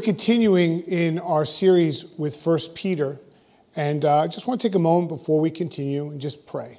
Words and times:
We're 0.00 0.04
continuing 0.04 0.80
in 0.84 1.18
our 1.18 1.44
series 1.44 2.06
with 2.16 2.34
First 2.34 2.74
Peter, 2.74 3.20
and 3.76 4.02
uh, 4.02 4.20
I 4.20 4.28
just 4.28 4.46
want 4.46 4.58
to 4.58 4.66
take 4.66 4.74
a 4.74 4.78
moment 4.78 5.10
before 5.10 5.42
we 5.42 5.50
continue 5.50 6.08
and 6.08 6.18
just 6.18 6.46
pray. 6.46 6.78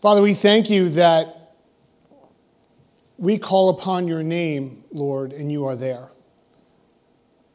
Father, 0.00 0.22
we 0.22 0.34
thank 0.34 0.70
you 0.70 0.88
that 0.90 1.56
we 3.18 3.38
call 3.38 3.70
upon 3.70 4.06
your 4.06 4.22
name, 4.22 4.84
Lord, 4.92 5.32
and 5.32 5.50
you 5.50 5.64
are 5.64 5.74
there. 5.74 6.10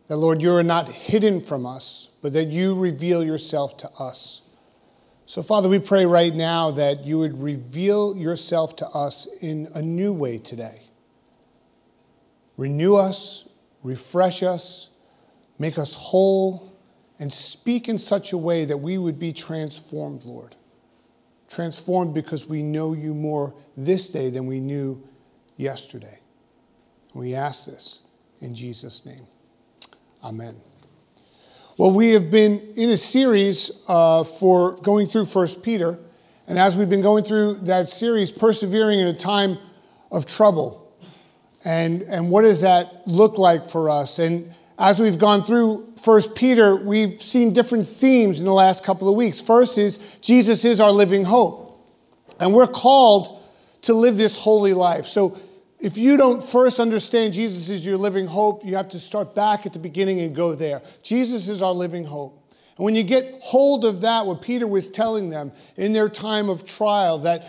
That, 0.08 0.18
Lord, 0.18 0.42
you 0.42 0.54
are 0.54 0.64
not 0.64 0.90
hidden 0.90 1.40
from 1.40 1.66
us, 1.66 2.10
but 2.22 2.34
that 2.34 2.48
you 2.48 2.78
reveal 2.78 3.24
yourself 3.24 3.78
to 3.78 3.90
us. 3.92 4.42
So, 5.26 5.42
Father, 5.42 5.70
we 5.70 5.80
pray 5.80 6.06
right 6.06 6.36
now 6.36 6.72
that 6.72 7.06
you 7.06 7.20
would 7.20 7.42
reveal 7.42 8.18
yourself 8.18 8.76
to 8.76 8.88
us 8.88 9.30
in 9.40 9.70
a 9.74 9.82
new 9.82 10.12
way 10.12 10.38
today. 10.38 10.91
Renew 12.58 12.96
us, 12.96 13.48
refresh 13.84 14.44
us, 14.44 14.90
make 15.58 15.78
us 15.78 15.94
whole, 15.94 16.72
and 17.20 17.32
speak 17.32 17.88
in 17.88 17.98
such 17.98 18.34
a 18.34 18.38
way 18.38 18.66
that 18.66 18.78
we 18.78 18.98
would 18.98 19.20
be 19.20 19.32
transformed, 19.32 20.24
Lord. 20.26 20.56
Transformed 21.48 22.14
because 22.14 22.48
we 22.48 22.64
know 22.64 22.94
you 22.94 23.14
more 23.14 23.54
this 23.78 24.10
day 24.10 24.30
than 24.30 24.48
we 24.48 24.60
knew 24.60 25.08
yesterday. 25.56 26.20
We 27.14 27.36
ask 27.36 27.66
this 27.66 28.00
in 28.40 28.56
Jesus' 28.56 29.06
name. 29.06 29.28
Amen. 30.24 30.56
Well, 31.78 31.92
we 31.92 32.12
have 32.12 32.32
been 32.32 32.60
in 32.76 32.90
a 32.90 32.98
series 32.98 33.72
uh, 33.88 34.24
for 34.24 34.76
going 34.78 35.08
through 35.08 35.26
First 35.26 35.64
Peter, 35.64 36.00
and 36.48 36.60
as 36.60 36.78
we've 36.78 36.90
been 36.90 37.02
going 37.02 37.24
through 37.24 37.56
that 37.56 37.90
series, 37.90 38.32
persevering 38.32 39.00
in 39.00 39.08
a 39.08 39.14
time 39.14 39.58
of 40.12 40.26
trouble. 40.26 40.81
And, 41.64 42.02
and 42.04 42.30
what 42.30 42.42
does 42.42 42.62
that 42.62 43.08
look 43.08 43.38
like 43.38 43.68
for 43.68 43.90
us? 43.90 44.20
And 44.20 44.54
as 44.80 45.00
we've 45.00 45.20
gone 45.20 45.44
through 45.44 45.94
First 45.96 46.34
Peter, 46.34 46.76
we've 46.76 47.22
seen 47.22 47.54
different 47.54 47.88
themes 47.88 48.40
in 48.40 48.46
the 48.46 48.54
last 48.54 48.84
couple 48.84 49.08
of 49.08 49.16
weeks. 49.16 49.40
First 49.40 49.78
is 49.78 50.00
Jesus 50.22 50.66
is 50.66 50.80
our 50.80 50.92
living 50.92 51.24
hope. 51.24 51.68
And 52.40 52.54
we're 52.54 52.68
called 52.68 53.44
to 53.84 53.94
live 53.94 54.18
this 54.18 54.38
holy 54.38 54.74
life. 54.74 55.06
So 55.06 55.38
if 55.80 55.98
you 55.98 56.18
don't 56.18 56.44
first 56.44 56.80
understand 56.80 57.34
Jesus 57.34 57.70
is 57.70 57.86
your 57.86 57.98
living 57.98 58.28
hope, 58.28 58.66
you 58.66 58.76
have 58.76 58.90
to 58.90 59.00
start 59.00 59.36
back 59.36 59.66
at 59.66 59.74
the 59.74 59.80
beginning 59.80 60.22
and 60.22 60.36
go 60.36 60.56
there. 60.56 60.82
Jesus 61.04 61.48
is 61.48 61.62
our 61.62 61.74
living 61.74 62.04
hope. 62.04 62.38
And 62.78 62.86
when 62.86 62.96
you 62.96 63.04
get 63.04 63.40
hold 63.42 63.86
of 63.86 64.02
that, 64.02 64.26
what 64.26 64.42
Peter 64.42 64.68
was 64.68 64.90
telling 64.90 65.30
them 65.30 65.52
in 65.78 65.94
their 65.94 66.10
time 66.10 66.50
of 66.50 66.66
trial, 66.66 67.20
that 67.20 67.46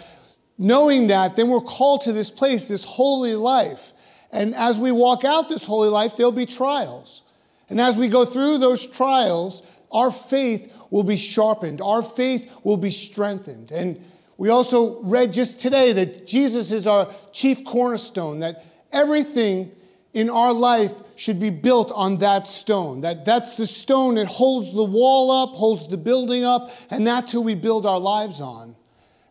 knowing 0.59 1.07
that, 1.09 1.37
then 1.37 1.49
we're 1.49 1.61
called 1.61 2.03
to 2.03 2.13
this 2.13 2.31
place, 2.31 2.69
this 2.69 2.85
holy 2.85 3.35
life. 3.35 3.93
And 4.33 4.55
as 4.55 4.79
we 4.79 4.91
walk 4.91 5.25
out 5.25 5.49
this 5.49 5.67
holy 5.67 5.91
life, 5.91 6.17
there'll 6.17 6.33
be 6.33 6.47
trials. 6.47 7.23
And 7.69 7.81
as 7.81 7.97
we 7.97 8.09
go 8.09 8.25
through 8.25 8.59
those 8.59 8.87
trials, 8.87 9.63
our 9.93 10.11
faith 10.11 10.73
will 10.91 11.05
be 11.05 11.17
sharpened, 11.17 11.81
our 11.81 12.03
faith 12.03 12.51
will 12.65 12.77
be 12.77 12.91
strengthened. 12.91 13.71
And 13.71 14.03
we 14.37 14.49
also 14.49 15.01
read 15.03 15.33
just 15.33 15.61
today 15.61 15.93
that 15.93 16.27
Jesus 16.27 16.73
is 16.73 16.87
our 16.87 17.09
chief 17.33 17.65
cornerstone, 17.65 18.41
that 18.41 18.65
everything 18.91 19.71
in 20.13 20.29
our 20.29 20.53
life 20.53 20.93
should 21.17 21.39
be 21.39 21.51
built 21.51 21.93
on 21.95 22.19
that 22.19 22.47
stone. 22.47 23.03
That 23.03 23.25
that's 23.25 23.55
the 23.55 23.67
stone 23.67 24.17
that 24.17 24.27
holds 24.27 24.73
the 24.75 24.85
wall 24.85 25.31
up, 25.31 25.51
holds 25.51 25.89
the 25.89 25.97
building 25.97 26.45
up, 26.45 26.71
and 26.91 27.07
that's 27.07 27.33
who 27.33 27.41
we 27.41 27.55
build 27.55 27.87
our 27.87 28.01
lives 28.01 28.41
on. 28.41 28.77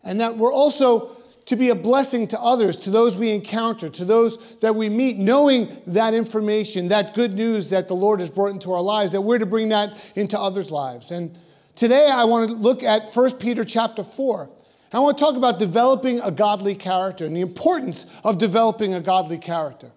And 0.03 0.21
that 0.21 0.37
we're 0.37 0.53
also 0.53 1.15
to 1.45 1.55
be 1.55 1.69
a 1.69 1.75
blessing 1.75 2.27
to 2.27 2.39
others, 2.39 2.77
to 2.77 2.89
those 2.89 3.17
we 3.17 3.31
encounter, 3.31 3.89
to 3.89 4.05
those 4.05 4.55
that 4.59 4.75
we 4.75 4.89
meet, 4.89 5.17
knowing 5.17 5.69
that 5.87 6.13
information, 6.13 6.89
that 6.89 7.13
good 7.13 7.33
news 7.33 7.69
that 7.69 7.87
the 7.87 7.93
Lord 7.93 8.19
has 8.19 8.29
brought 8.29 8.51
into 8.51 8.71
our 8.71 8.81
lives, 8.81 9.11
that 9.13 9.21
we're 9.21 9.39
to 9.39 9.45
bring 9.45 9.69
that 9.69 9.97
into 10.15 10.39
others' 10.39 10.71
lives. 10.71 11.11
And 11.11 11.37
today 11.75 12.09
I 12.11 12.23
want 12.25 12.49
to 12.49 12.55
look 12.55 12.83
at 12.83 13.13
1 13.13 13.37
Peter 13.37 13.63
chapter 13.63 14.03
4. 14.03 14.49
I 14.93 14.99
want 14.99 15.17
to 15.17 15.23
talk 15.23 15.35
about 15.35 15.57
developing 15.57 16.19
a 16.19 16.31
godly 16.31 16.75
character 16.75 17.25
and 17.25 17.35
the 17.35 17.41
importance 17.41 18.05
of 18.23 18.37
developing 18.37 18.93
a 18.93 18.99
godly 18.99 19.37
character. 19.37 19.91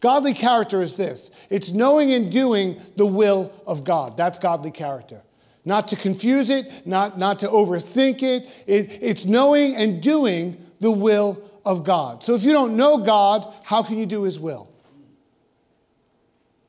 Godly 0.00 0.32
character 0.32 0.80
is 0.80 0.94
this 0.94 1.30
it's 1.50 1.72
knowing 1.72 2.12
and 2.12 2.30
doing 2.32 2.80
the 2.96 3.06
will 3.06 3.52
of 3.66 3.84
God. 3.84 4.16
That's 4.16 4.38
godly 4.38 4.70
character. 4.70 5.22
Not 5.64 5.88
to 5.88 5.96
confuse 5.96 6.48
it, 6.48 6.86
not, 6.86 7.18
not 7.18 7.40
to 7.40 7.46
overthink 7.46 8.22
it. 8.22 8.48
it. 8.66 8.98
It's 9.02 9.26
knowing 9.26 9.76
and 9.76 10.02
doing 10.02 10.64
the 10.80 10.90
will 10.90 11.42
of 11.64 11.84
God. 11.84 12.22
So 12.22 12.34
if 12.34 12.44
you 12.44 12.52
don't 12.52 12.76
know 12.76 12.98
God, 12.98 13.52
how 13.64 13.82
can 13.82 13.98
you 13.98 14.06
do 14.06 14.22
His 14.22 14.40
will? 14.40 14.70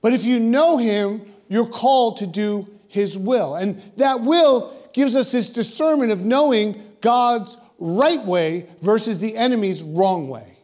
But 0.01 0.13
if 0.13 0.23
you 0.25 0.39
know 0.39 0.77
Him, 0.77 1.21
you're 1.47 1.67
called 1.67 2.17
to 2.17 2.27
do 2.27 2.67
His 2.87 3.17
will. 3.17 3.55
And 3.55 3.81
that 3.97 4.21
will 4.21 4.75
gives 4.93 5.15
us 5.15 5.31
this 5.31 5.49
discernment 5.49 6.11
of 6.11 6.23
knowing 6.23 6.81
God's 7.01 7.57
right 7.77 8.23
way 8.23 8.67
versus 8.81 9.19
the 9.19 9.37
enemy's 9.37 9.81
wrong 9.81 10.27
way. 10.27 10.57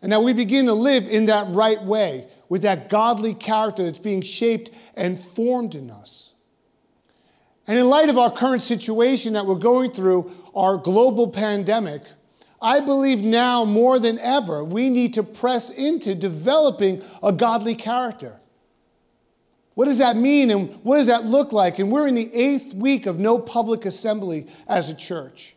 And 0.00 0.10
now 0.10 0.20
we 0.20 0.32
begin 0.32 0.66
to 0.66 0.74
live 0.74 1.08
in 1.08 1.26
that 1.26 1.48
right 1.54 1.82
way 1.82 2.26
with 2.48 2.62
that 2.62 2.88
godly 2.88 3.34
character 3.34 3.84
that's 3.84 3.98
being 3.98 4.22
shaped 4.22 4.70
and 4.94 5.18
formed 5.18 5.74
in 5.74 5.90
us. 5.90 6.32
And 7.66 7.78
in 7.78 7.88
light 7.88 8.08
of 8.08 8.16
our 8.16 8.30
current 8.30 8.62
situation 8.62 9.32
that 9.32 9.46
we're 9.46 9.56
going 9.56 9.90
through, 9.90 10.30
our 10.54 10.76
global 10.76 11.28
pandemic, 11.28 12.02
I 12.66 12.80
believe 12.80 13.22
now 13.22 13.64
more 13.64 14.00
than 14.00 14.18
ever, 14.18 14.64
we 14.64 14.90
need 14.90 15.14
to 15.14 15.22
press 15.22 15.70
into 15.70 16.16
developing 16.16 17.00
a 17.22 17.30
godly 17.30 17.76
character. 17.76 18.40
What 19.74 19.84
does 19.84 19.98
that 19.98 20.16
mean 20.16 20.50
and 20.50 20.74
what 20.82 20.96
does 20.96 21.06
that 21.06 21.24
look 21.24 21.52
like? 21.52 21.78
And 21.78 21.92
we're 21.92 22.08
in 22.08 22.16
the 22.16 22.28
eighth 22.34 22.74
week 22.74 23.06
of 23.06 23.20
no 23.20 23.38
public 23.38 23.86
assembly 23.86 24.48
as 24.66 24.90
a 24.90 24.96
church. 24.96 25.54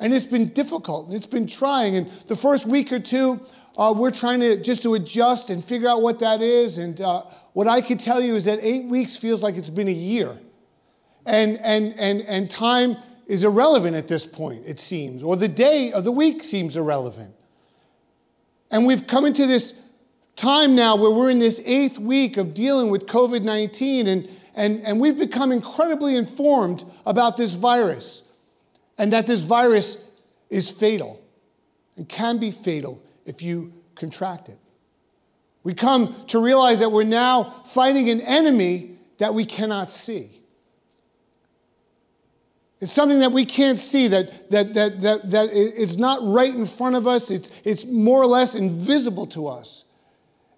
And 0.00 0.12
it's 0.12 0.26
been 0.26 0.48
difficult 0.48 1.06
and 1.06 1.14
it's 1.14 1.28
been 1.28 1.46
trying. 1.46 1.94
And 1.94 2.10
the 2.26 2.34
first 2.34 2.66
week 2.66 2.90
or 2.90 2.98
two, 2.98 3.40
uh, 3.78 3.94
we're 3.96 4.10
trying 4.10 4.40
to 4.40 4.60
just 4.60 4.82
to 4.82 4.94
adjust 4.94 5.48
and 5.50 5.64
figure 5.64 5.88
out 5.88 6.02
what 6.02 6.18
that 6.18 6.42
is. 6.42 6.78
And 6.78 7.00
uh, 7.00 7.22
what 7.52 7.68
I 7.68 7.80
can 7.80 7.98
tell 7.98 8.20
you 8.20 8.34
is 8.34 8.46
that 8.46 8.58
eight 8.62 8.86
weeks 8.86 9.16
feels 9.16 9.44
like 9.44 9.54
it's 9.54 9.70
been 9.70 9.86
a 9.86 9.92
year. 9.92 10.36
And, 11.24 11.56
and, 11.58 11.94
and, 11.96 12.22
and 12.22 12.50
time 12.50 12.96
is 13.26 13.42
irrelevant 13.44 13.96
at 13.96 14.08
this 14.08 14.26
point, 14.26 14.62
it 14.66 14.78
seems, 14.78 15.22
or 15.22 15.36
the 15.36 15.48
day 15.48 15.92
of 15.92 16.04
the 16.04 16.12
week 16.12 16.42
seems 16.42 16.76
irrelevant. 16.76 17.34
And 18.70 18.86
we've 18.86 19.06
come 19.06 19.26
into 19.26 19.46
this 19.46 19.74
time 20.36 20.74
now 20.74 20.96
where 20.96 21.10
we're 21.10 21.30
in 21.30 21.38
this 21.38 21.60
eighth 21.64 21.98
week 21.98 22.36
of 22.36 22.54
dealing 22.54 22.90
with 22.90 23.06
COVID 23.06 23.42
19, 23.42 24.06
and, 24.06 24.28
and, 24.54 24.80
and 24.82 25.00
we've 25.00 25.18
become 25.18 25.50
incredibly 25.50 26.16
informed 26.16 26.84
about 27.04 27.36
this 27.36 27.54
virus 27.54 28.22
and 28.98 29.12
that 29.12 29.26
this 29.26 29.42
virus 29.42 29.98
is 30.50 30.70
fatal 30.70 31.20
and 31.96 32.08
can 32.08 32.38
be 32.38 32.50
fatal 32.50 33.02
if 33.24 33.42
you 33.42 33.72
contract 33.94 34.48
it. 34.48 34.58
We 35.64 35.74
come 35.74 36.14
to 36.28 36.38
realize 36.38 36.78
that 36.80 36.90
we're 36.90 37.04
now 37.04 37.62
fighting 37.64 38.08
an 38.08 38.20
enemy 38.20 38.92
that 39.18 39.34
we 39.34 39.44
cannot 39.44 39.90
see. 39.90 40.42
It's 42.80 42.92
something 42.92 43.20
that 43.20 43.32
we 43.32 43.44
can't 43.44 43.80
see, 43.80 44.08
that, 44.08 44.50
that, 44.50 44.74
that, 44.74 45.00
that, 45.00 45.30
that 45.30 45.48
it's 45.52 45.96
not 45.96 46.20
right 46.22 46.54
in 46.54 46.66
front 46.66 46.94
of 46.94 47.06
us, 47.06 47.30
it's, 47.30 47.50
it's 47.64 47.86
more 47.86 48.20
or 48.20 48.26
less 48.26 48.54
invisible 48.54 49.26
to 49.28 49.46
us. 49.46 49.84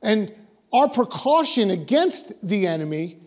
And 0.02 0.32
our 0.72 0.88
precaution 0.88 1.70
against 1.70 2.46
the 2.46 2.66
enemy 2.66 3.18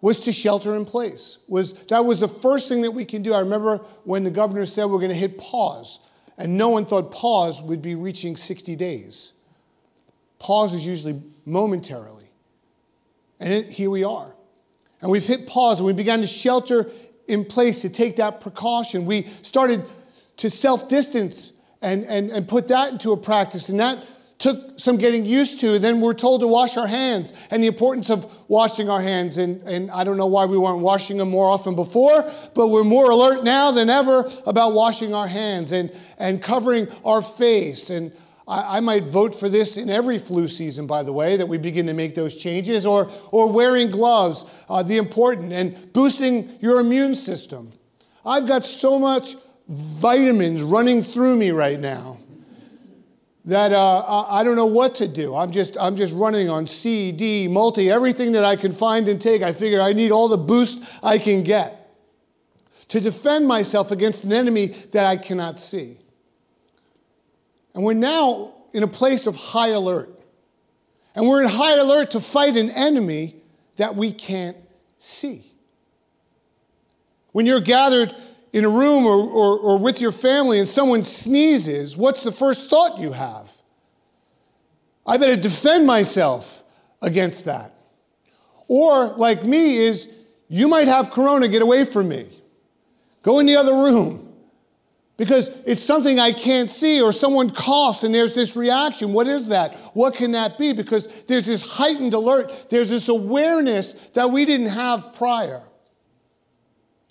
was 0.00 0.20
to 0.22 0.32
shelter 0.32 0.74
in 0.74 0.84
place. 0.84 1.38
Was, 1.48 1.74
that 1.84 2.04
was 2.04 2.18
the 2.18 2.28
first 2.28 2.68
thing 2.68 2.82
that 2.82 2.90
we 2.90 3.04
can 3.04 3.22
do. 3.22 3.32
I 3.32 3.40
remember 3.40 3.78
when 4.04 4.24
the 4.24 4.30
governor 4.30 4.64
said 4.64 4.86
we're 4.86 4.98
going 4.98 5.10
to 5.10 5.14
hit 5.14 5.38
pause, 5.38 6.00
and 6.36 6.58
no 6.58 6.70
one 6.70 6.84
thought 6.84 7.12
pause 7.12 7.62
would 7.62 7.80
be 7.80 7.94
reaching 7.94 8.36
60 8.36 8.74
days. 8.74 9.32
Pause 10.40 10.74
is 10.74 10.86
usually 10.86 11.22
momentarily. 11.44 12.30
And 13.38 13.52
it, 13.52 13.70
here 13.70 13.90
we 13.90 14.02
are. 14.02 14.34
And 15.00 15.10
we've 15.10 15.26
hit 15.26 15.46
pause, 15.46 15.78
and 15.78 15.86
we 15.86 15.92
began 15.92 16.20
to 16.20 16.26
shelter 16.26 16.90
in 17.32 17.44
place 17.44 17.80
to 17.82 17.88
take 17.88 18.16
that 18.16 18.40
precaution. 18.40 19.06
We 19.06 19.26
started 19.42 19.84
to 20.36 20.50
self 20.50 20.88
distance 20.88 21.52
and, 21.80 22.04
and, 22.04 22.30
and 22.30 22.46
put 22.46 22.68
that 22.68 22.92
into 22.92 23.12
a 23.12 23.16
practice, 23.16 23.68
and 23.68 23.80
that 23.80 24.04
took 24.42 24.80
some 24.80 24.96
getting 24.96 25.24
used 25.24 25.60
to. 25.60 25.78
Then 25.78 26.00
we're 26.00 26.14
told 26.14 26.40
to 26.40 26.48
wash 26.48 26.76
our 26.76 26.86
hands 26.86 27.32
and 27.52 27.62
the 27.62 27.68
importance 27.68 28.10
of 28.10 28.26
washing 28.48 28.90
our 28.90 29.00
hands. 29.00 29.38
And, 29.38 29.62
and 29.68 29.88
I 29.92 30.02
don't 30.02 30.16
know 30.16 30.26
why 30.26 30.46
we 30.46 30.58
weren't 30.58 30.80
washing 30.80 31.16
them 31.16 31.30
more 31.30 31.48
often 31.48 31.76
before, 31.76 32.28
but 32.52 32.66
we're 32.66 32.82
more 32.82 33.08
alert 33.10 33.44
now 33.44 33.70
than 33.70 33.88
ever 33.88 34.28
about 34.44 34.72
washing 34.72 35.14
our 35.14 35.28
hands 35.28 35.70
and, 35.70 35.92
and 36.18 36.42
covering 36.42 36.88
our 37.04 37.22
face. 37.22 37.88
And 37.88 38.10
I, 38.46 38.78
I 38.78 38.80
might 38.80 39.04
vote 39.04 39.34
for 39.34 39.48
this 39.48 39.76
in 39.76 39.90
every 39.90 40.18
flu 40.18 40.48
season, 40.48 40.86
by 40.86 41.02
the 41.02 41.12
way, 41.12 41.36
that 41.36 41.46
we 41.46 41.58
begin 41.58 41.86
to 41.86 41.94
make 41.94 42.14
those 42.14 42.36
changes, 42.36 42.86
or, 42.86 43.10
or 43.30 43.50
wearing 43.50 43.90
gloves, 43.90 44.44
uh, 44.68 44.82
the 44.82 44.96
important, 44.96 45.52
and 45.52 45.92
boosting 45.92 46.56
your 46.60 46.80
immune 46.80 47.14
system. 47.14 47.72
I've 48.24 48.46
got 48.46 48.64
so 48.64 48.98
much 48.98 49.36
vitamins 49.68 50.62
running 50.62 51.02
through 51.02 51.36
me 51.36 51.50
right 51.50 51.80
now 51.80 52.18
that 53.44 53.72
uh, 53.72 54.26
I 54.28 54.44
don't 54.44 54.54
know 54.54 54.66
what 54.66 54.94
to 54.96 55.08
do. 55.08 55.34
I'm 55.34 55.50
just, 55.50 55.76
I'm 55.80 55.96
just 55.96 56.14
running 56.14 56.48
on 56.48 56.66
C, 56.66 57.10
D, 57.10 57.48
multi, 57.48 57.90
everything 57.90 58.32
that 58.32 58.44
I 58.44 58.54
can 58.54 58.70
find 58.70 59.08
and 59.08 59.20
take. 59.20 59.42
I 59.42 59.52
figure 59.52 59.80
I 59.80 59.92
need 59.92 60.12
all 60.12 60.28
the 60.28 60.36
boost 60.36 60.82
I 61.02 61.18
can 61.18 61.42
get 61.42 61.90
to 62.88 63.00
defend 63.00 63.48
myself 63.48 63.90
against 63.90 64.22
an 64.22 64.32
enemy 64.32 64.66
that 64.66 65.06
I 65.06 65.16
cannot 65.16 65.58
see. 65.58 65.98
And 67.74 67.84
we're 67.84 67.94
now 67.94 68.54
in 68.72 68.82
a 68.82 68.88
place 68.88 69.26
of 69.26 69.36
high 69.36 69.68
alert. 69.68 70.10
And 71.14 71.26
we're 71.26 71.42
in 71.42 71.48
high 71.48 71.76
alert 71.76 72.12
to 72.12 72.20
fight 72.20 72.56
an 72.56 72.70
enemy 72.70 73.36
that 73.76 73.96
we 73.96 74.12
can't 74.12 74.56
see. 74.98 75.44
When 77.32 77.46
you're 77.46 77.60
gathered 77.60 78.14
in 78.52 78.64
a 78.64 78.68
room 78.68 79.06
or, 79.06 79.16
or, 79.16 79.58
or, 79.58 79.78
with 79.78 80.00
your 80.00 80.12
family 80.12 80.58
and 80.58 80.68
someone 80.68 81.02
sneezes, 81.02 81.96
what's 81.96 82.22
the 82.22 82.32
first 82.32 82.68
thought 82.68 82.98
you 82.98 83.12
have? 83.12 83.50
I 85.06 85.16
better 85.16 85.40
defend 85.40 85.86
myself 85.86 86.62
against 87.00 87.46
that. 87.46 87.74
Or, 88.68 89.08
like 89.16 89.44
me, 89.44 89.78
is 89.78 90.08
you 90.48 90.68
might 90.68 90.88
have 90.88 91.10
corona, 91.10 91.48
get 91.48 91.62
away 91.62 91.84
from 91.84 92.08
me. 92.08 92.26
Go 93.22 93.38
in 93.38 93.46
the 93.46 93.56
other 93.56 93.72
room. 93.72 94.31
Because 95.16 95.50
it's 95.66 95.82
something 95.82 96.18
I 96.18 96.32
can't 96.32 96.70
see, 96.70 97.00
or 97.02 97.12
someone 97.12 97.50
coughs 97.50 98.02
and 98.02 98.14
there's 98.14 98.34
this 98.34 98.56
reaction. 98.56 99.12
What 99.12 99.26
is 99.26 99.48
that? 99.48 99.74
What 99.94 100.14
can 100.14 100.32
that 100.32 100.58
be? 100.58 100.72
Because 100.72 101.06
there's 101.24 101.46
this 101.46 101.62
heightened 101.62 102.14
alert, 102.14 102.70
there's 102.70 102.88
this 102.88 103.08
awareness 103.08 103.92
that 104.14 104.30
we 104.30 104.44
didn't 104.44 104.68
have 104.68 105.12
prior. 105.12 105.62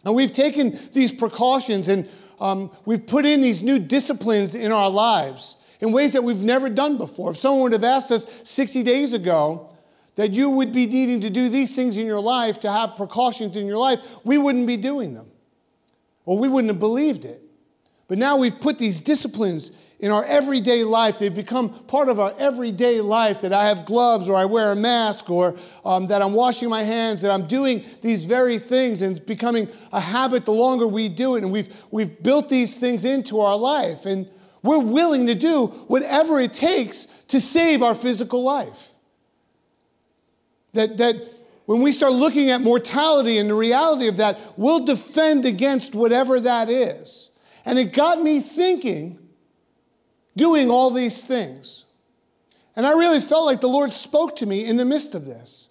And 0.03 0.15
we've 0.15 0.31
taken 0.31 0.79
these 0.93 1.13
precautions 1.13 1.87
and 1.87 2.09
um, 2.39 2.71
we've 2.85 3.05
put 3.05 3.25
in 3.25 3.41
these 3.41 3.61
new 3.61 3.77
disciplines 3.77 4.55
in 4.55 4.71
our 4.71 4.89
lives 4.89 5.57
in 5.79 5.91
ways 5.91 6.11
that 6.13 6.23
we've 6.23 6.43
never 6.43 6.69
done 6.69 6.97
before. 6.97 7.31
If 7.31 7.37
someone 7.37 7.61
would 7.63 7.73
have 7.73 7.83
asked 7.83 8.11
us 8.11 8.25
60 8.43 8.83
days 8.83 9.13
ago 9.13 9.69
that 10.15 10.33
you 10.33 10.49
would 10.49 10.71
be 10.71 10.85
needing 10.85 11.21
to 11.21 11.29
do 11.29 11.49
these 11.49 11.75
things 11.75 11.97
in 11.97 12.05
your 12.05 12.19
life, 12.19 12.59
to 12.61 12.71
have 12.71 12.95
precautions 12.95 13.55
in 13.55 13.67
your 13.67 13.77
life, 13.77 13.99
we 14.23 14.37
wouldn't 14.37 14.67
be 14.67 14.77
doing 14.77 15.13
them. 15.13 15.29
Or 16.25 16.37
we 16.37 16.47
wouldn't 16.47 16.71
have 16.71 16.79
believed 16.79 17.25
it. 17.25 17.41
But 18.11 18.17
now 18.17 18.35
we've 18.35 18.59
put 18.59 18.77
these 18.77 18.99
disciplines 18.99 19.71
in 20.01 20.11
our 20.11 20.25
everyday 20.25 20.83
life. 20.83 21.17
They've 21.17 21.33
become 21.33 21.69
part 21.69 22.09
of 22.09 22.19
our 22.19 22.35
everyday 22.37 22.99
life 22.99 23.39
that 23.39 23.53
I 23.53 23.69
have 23.69 23.85
gloves 23.85 24.27
or 24.27 24.35
I 24.35 24.43
wear 24.43 24.73
a 24.73 24.75
mask 24.75 25.29
or 25.29 25.55
um, 25.85 26.07
that 26.07 26.21
I'm 26.21 26.33
washing 26.33 26.67
my 26.67 26.83
hands, 26.83 27.21
that 27.21 27.31
I'm 27.31 27.47
doing 27.47 27.85
these 28.01 28.25
very 28.25 28.59
things 28.59 29.01
and 29.01 29.15
it's 29.15 29.25
becoming 29.25 29.69
a 29.93 30.01
habit 30.01 30.43
the 30.43 30.51
longer 30.51 30.89
we 30.89 31.07
do 31.07 31.37
it. 31.37 31.43
And 31.43 31.53
we've, 31.53 31.73
we've 31.89 32.21
built 32.21 32.49
these 32.49 32.75
things 32.75 33.05
into 33.05 33.39
our 33.39 33.57
life. 33.57 34.05
And 34.05 34.27
we're 34.61 34.79
willing 34.79 35.27
to 35.27 35.33
do 35.33 35.67
whatever 35.67 36.41
it 36.41 36.51
takes 36.51 37.05
to 37.29 37.39
save 37.39 37.81
our 37.81 37.95
physical 37.95 38.43
life. 38.43 38.91
That, 40.73 40.97
that 40.97 41.15
when 41.65 41.81
we 41.81 41.93
start 41.93 42.11
looking 42.11 42.49
at 42.49 42.59
mortality 42.59 43.37
and 43.37 43.49
the 43.49 43.55
reality 43.55 44.09
of 44.09 44.17
that, 44.17 44.37
we'll 44.57 44.83
defend 44.83 45.45
against 45.45 45.95
whatever 45.95 46.41
that 46.41 46.69
is. 46.69 47.29
And 47.65 47.77
it 47.77 47.93
got 47.93 48.21
me 48.21 48.39
thinking 48.39 49.19
doing 50.35 50.69
all 50.69 50.91
these 50.91 51.23
things. 51.23 51.85
And 52.75 52.87
I 52.87 52.91
really 52.91 53.19
felt 53.19 53.45
like 53.45 53.61
the 53.61 53.67
Lord 53.67 53.93
spoke 53.93 54.37
to 54.37 54.45
me 54.45 54.65
in 54.65 54.77
the 54.77 54.85
midst 54.85 55.13
of 55.13 55.25
this. 55.25 55.69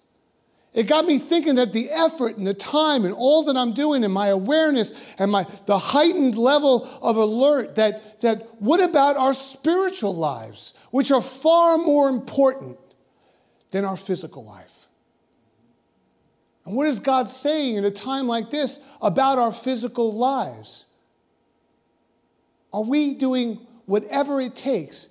It 0.73 0.83
got 0.83 1.05
me 1.05 1.17
thinking 1.17 1.55
that 1.55 1.73
the 1.73 1.89
effort 1.89 2.37
and 2.37 2.47
the 2.47 2.53
time 2.53 3.03
and 3.03 3.13
all 3.13 3.43
that 3.43 3.57
I'm 3.57 3.73
doing 3.73 4.05
and 4.05 4.13
my 4.13 4.27
awareness 4.27 4.93
and 5.19 5.29
my 5.29 5.45
the 5.65 5.77
heightened 5.77 6.37
level 6.37 6.87
of 7.01 7.17
alert 7.17 7.75
that, 7.75 8.21
that 8.21 8.61
what 8.61 8.81
about 8.81 9.17
our 9.17 9.33
spiritual 9.33 10.15
lives, 10.15 10.73
which 10.91 11.11
are 11.11 11.21
far 11.21 11.77
more 11.77 12.07
important 12.07 12.77
than 13.71 13.83
our 13.83 13.97
physical 13.97 14.45
life? 14.45 14.87
And 16.65 16.75
what 16.75 16.87
is 16.87 17.01
God 17.01 17.29
saying 17.29 17.75
in 17.75 17.83
a 17.83 17.91
time 17.91 18.27
like 18.27 18.49
this 18.49 18.79
about 19.01 19.39
our 19.39 19.51
physical 19.51 20.13
lives? 20.13 20.85
Are 22.73 22.83
we 22.83 23.13
doing 23.13 23.65
whatever 23.85 24.39
it 24.41 24.55
takes 24.55 25.09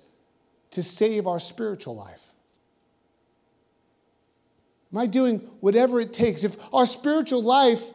to 0.71 0.81
save 0.81 1.27
our 1.27 1.39
spiritual 1.39 1.95
life? 1.95 2.31
Am 4.93 4.99
I 4.99 5.05
doing 5.05 5.39
whatever 5.59 6.01
it 6.01 6.13
takes? 6.13 6.43
If 6.43 6.57
our 6.73 6.85
spiritual 6.85 7.41
life, 7.41 7.93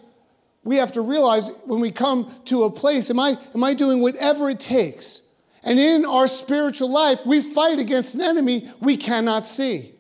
we 0.65 0.77
have 0.77 0.93
to 0.93 1.01
realize 1.01 1.49
when 1.65 1.81
we 1.81 1.91
come 1.91 2.31
to 2.47 2.65
a 2.65 2.71
place, 2.71 3.11
am 3.11 3.21
I, 3.21 3.37
am 3.55 3.63
I 3.63 3.75
doing 3.75 4.01
whatever 4.01 4.49
it 4.49 4.61
takes? 4.61 5.23
And 5.63 5.79
in 5.79 6.05
our 6.05 6.29
spiritual 6.29 6.91
life, 6.91 7.27
we 7.27 7.41
fight 7.41 7.79
against 7.79 8.15
an 8.15 8.21
enemy 8.21 8.71
we 8.81 8.97
cannot 8.97 9.47
see. 9.47 9.93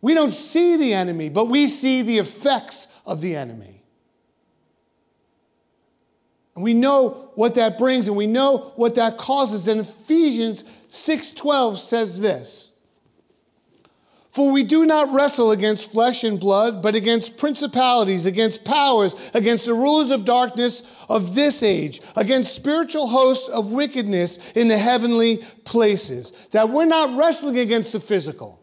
We 0.00 0.14
don't 0.14 0.32
see 0.32 0.76
the 0.76 0.92
enemy, 0.92 1.28
but 1.28 1.48
we 1.48 1.66
see 1.66 2.02
the 2.02 2.18
effects 2.18 2.88
of 3.06 3.20
the 3.20 3.36
enemy. 3.36 3.81
And 6.54 6.64
we 6.64 6.74
know 6.74 7.30
what 7.34 7.54
that 7.54 7.78
brings 7.78 8.08
and 8.08 8.16
we 8.16 8.26
know 8.26 8.72
what 8.76 8.94
that 8.96 9.16
causes. 9.16 9.68
And 9.68 9.80
Ephesians 9.80 10.64
6:12 10.90 11.78
says 11.78 12.20
this. 12.20 12.70
For 14.32 14.50
we 14.50 14.62
do 14.62 14.86
not 14.86 15.12
wrestle 15.12 15.50
against 15.50 15.92
flesh 15.92 16.24
and 16.24 16.40
blood, 16.40 16.82
but 16.82 16.94
against 16.94 17.36
principalities, 17.36 18.24
against 18.24 18.64
powers, 18.64 19.14
against 19.34 19.66
the 19.66 19.74
rulers 19.74 20.10
of 20.10 20.24
darkness 20.24 20.82
of 21.10 21.34
this 21.34 21.62
age, 21.62 22.00
against 22.16 22.54
spiritual 22.54 23.08
hosts 23.08 23.48
of 23.48 23.72
wickedness 23.72 24.52
in 24.52 24.68
the 24.68 24.78
heavenly 24.78 25.44
places. 25.64 26.32
That 26.52 26.70
we're 26.70 26.86
not 26.86 27.14
wrestling 27.18 27.58
against 27.58 27.92
the 27.92 28.00
physical. 28.00 28.61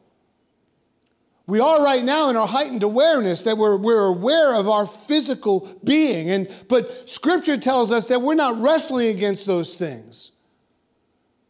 We 1.50 1.60
are 1.62 1.84
right 1.84 2.06
now 2.06 2.30
in 2.30 2.38
our 2.38 2.46
heightened 2.46 2.84
awareness 2.84 3.42
that 3.42 3.58
we're, 3.58 3.76
we're 3.76 4.06
aware 4.06 4.54
of 4.54 4.70
our 4.70 4.86
physical 4.86 5.68
being. 5.84 6.30
And, 6.30 6.48
but 6.68 7.10
scripture 7.10 7.58
tells 7.58 7.92
us 7.92 8.08
that 8.10 8.22
we're 8.22 8.36
not 8.36 8.62
wrestling 8.62 9.08
against 9.08 9.48
those 9.48 9.74
things. 9.74 10.32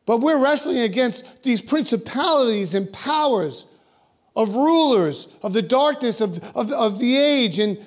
But 0.06 0.20
we're 0.20 0.42
wrestling 0.42 0.80
against 0.80 1.44
these 1.44 1.62
principalities 1.62 2.76
and 2.76 2.92
powers 2.94 3.66
of 4.38 4.56
rulers 4.56 5.28
of 5.44 5.52
the 5.52 5.62
darkness 5.62 6.22
of, 6.22 6.40
of, 6.56 6.72
of 6.72 6.98
the 6.98 7.18
age, 7.18 7.60
and 7.60 7.78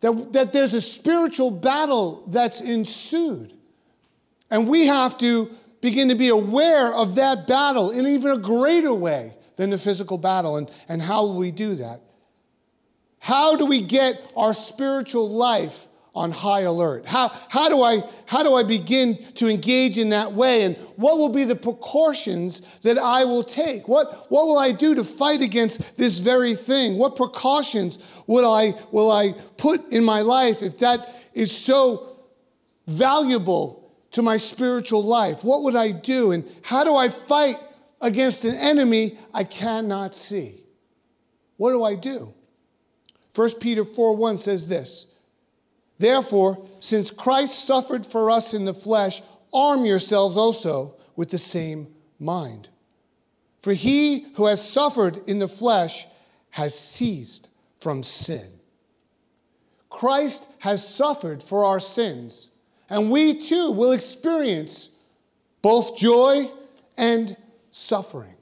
that, 0.00 0.32
that 0.32 0.52
there's 0.52 0.74
a 0.74 0.80
spiritual 0.80 1.52
battle 1.52 2.24
that's 2.26 2.60
ensued. 2.60 3.52
And 4.50 4.66
we 4.66 4.88
have 4.88 5.16
to 5.18 5.52
begin 5.80 6.08
to 6.08 6.16
be 6.16 6.30
aware 6.30 6.92
of 6.92 7.14
that 7.14 7.46
battle 7.46 7.92
in 7.92 8.08
even 8.08 8.32
a 8.32 8.38
greater 8.38 8.92
way 8.92 9.34
than 9.56 9.70
the 9.70 9.78
physical 9.78 10.18
battle. 10.18 10.56
And, 10.56 10.70
and 10.88 11.02
how 11.02 11.22
will 11.22 11.36
we 11.36 11.50
do 11.50 11.74
that? 11.76 12.00
How 13.18 13.54
do 13.54 13.66
we 13.66 13.82
get 13.82 14.20
our 14.36 14.52
spiritual 14.52 15.30
life 15.30 15.86
on 16.14 16.32
high 16.32 16.62
alert? 16.62 17.06
How, 17.06 17.28
how, 17.48 17.68
do 17.68 17.82
I, 17.82 18.02
how 18.26 18.42
do 18.42 18.54
I 18.54 18.64
begin 18.64 19.16
to 19.34 19.48
engage 19.48 19.96
in 19.96 20.08
that 20.08 20.32
way? 20.32 20.64
And 20.64 20.76
what 20.96 21.18
will 21.18 21.28
be 21.28 21.44
the 21.44 21.54
precautions 21.54 22.80
that 22.80 22.98
I 22.98 23.24
will 23.24 23.44
take? 23.44 23.86
What, 23.86 24.30
what 24.30 24.46
will 24.46 24.58
I 24.58 24.72
do 24.72 24.96
to 24.96 25.04
fight 25.04 25.40
against 25.40 25.96
this 25.96 26.18
very 26.18 26.56
thing? 26.56 26.98
What 26.98 27.14
precautions 27.14 27.98
will 28.26 28.52
I, 28.52 28.74
will 28.90 29.12
I 29.12 29.34
put 29.56 29.92
in 29.92 30.04
my 30.04 30.22
life 30.22 30.60
if 30.62 30.78
that 30.78 31.08
is 31.32 31.56
so 31.56 32.18
valuable 32.88 33.88
to 34.10 34.22
my 34.22 34.36
spiritual 34.36 35.04
life? 35.04 35.44
What 35.44 35.62
would 35.62 35.76
I 35.76 35.92
do? 35.92 36.32
And 36.32 36.44
how 36.64 36.82
do 36.82 36.96
I 36.96 37.08
fight 37.08 37.56
against 38.02 38.44
an 38.44 38.54
enemy 38.56 39.16
I 39.32 39.44
cannot 39.44 40.14
see. 40.14 40.64
What 41.56 41.70
do 41.70 41.84
I 41.84 41.94
do? 41.94 42.34
1 43.34 43.60
Peter 43.60 43.84
4 43.84 44.16
1 44.16 44.38
says 44.38 44.66
this 44.66 45.06
Therefore, 45.98 46.66
since 46.80 47.10
Christ 47.10 47.64
suffered 47.64 48.04
for 48.04 48.30
us 48.30 48.52
in 48.52 48.64
the 48.64 48.74
flesh, 48.74 49.22
arm 49.54 49.84
yourselves 49.84 50.36
also 50.36 50.96
with 51.16 51.30
the 51.30 51.38
same 51.38 51.86
mind. 52.18 52.68
For 53.58 53.72
he 53.72 54.26
who 54.34 54.46
has 54.46 54.66
suffered 54.68 55.28
in 55.28 55.38
the 55.38 55.48
flesh 55.48 56.06
has 56.50 56.76
ceased 56.76 57.48
from 57.78 58.02
sin. 58.02 58.50
Christ 59.88 60.44
has 60.58 60.86
suffered 60.86 61.42
for 61.42 61.64
our 61.64 61.78
sins, 61.78 62.50
and 62.90 63.10
we 63.10 63.34
too 63.40 63.70
will 63.70 63.92
experience 63.92 64.88
both 65.60 65.96
joy 65.96 66.50
and 66.98 67.36
suffering. 67.72 68.36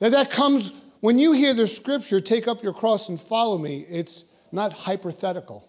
That 0.00 0.12
that 0.12 0.30
comes 0.30 0.72
when 1.00 1.18
you 1.18 1.32
hear 1.32 1.54
the 1.54 1.66
scripture, 1.66 2.20
take 2.20 2.48
up 2.48 2.62
your 2.62 2.74
cross 2.74 3.08
and 3.08 3.18
follow 3.18 3.56
me, 3.56 3.86
it's 3.88 4.24
not 4.52 4.72
hypothetical. 4.72 5.68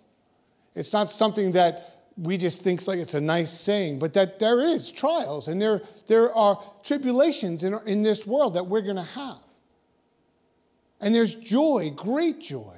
It's 0.75 0.93
not 0.93 1.09
something 1.11 1.53
that 1.53 2.07
we 2.17 2.37
just 2.37 2.61
think 2.61 2.85
like 2.87 2.99
it's 2.99 3.13
a 3.13 3.21
nice 3.21 3.51
saying, 3.51 3.99
but 3.99 4.13
that 4.13 4.39
there 4.39 4.59
is 4.59 4.91
trials 4.91 5.47
and 5.47 5.61
there, 5.61 5.81
there 6.07 6.33
are 6.33 6.61
tribulations 6.83 7.63
in, 7.63 7.77
in 7.85 8.01
this 8.01 8.25
world 8.25 8.55
that 8.55 8.65
we're 8.65 8.81
going 8.81 8.95
to 8.95 9.03
have. 9.03 9.37
And 10.99 11.13
there's 11.13 11.35
joy, 11.35 11.91
great 11.95 12.39
joy. 12.39 12.75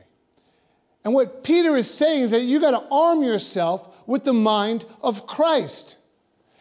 And 1.06 1.13
what 1.13 1.44
Peter 1.44 1.77
is 1.77 1.89
saying 1.89 2.24
is 2.24 2.32
that 2.32 2.44
you 2.44 2.60
got 2.60 2.72
to 2.72 2.86
arm 2.94 3.24
yourself 3.24 4.06
with 4.08 4.25
the 4.25 4.34
mind 4.34 4.84
of 5.01 5.25
Christ. 5.25 5.96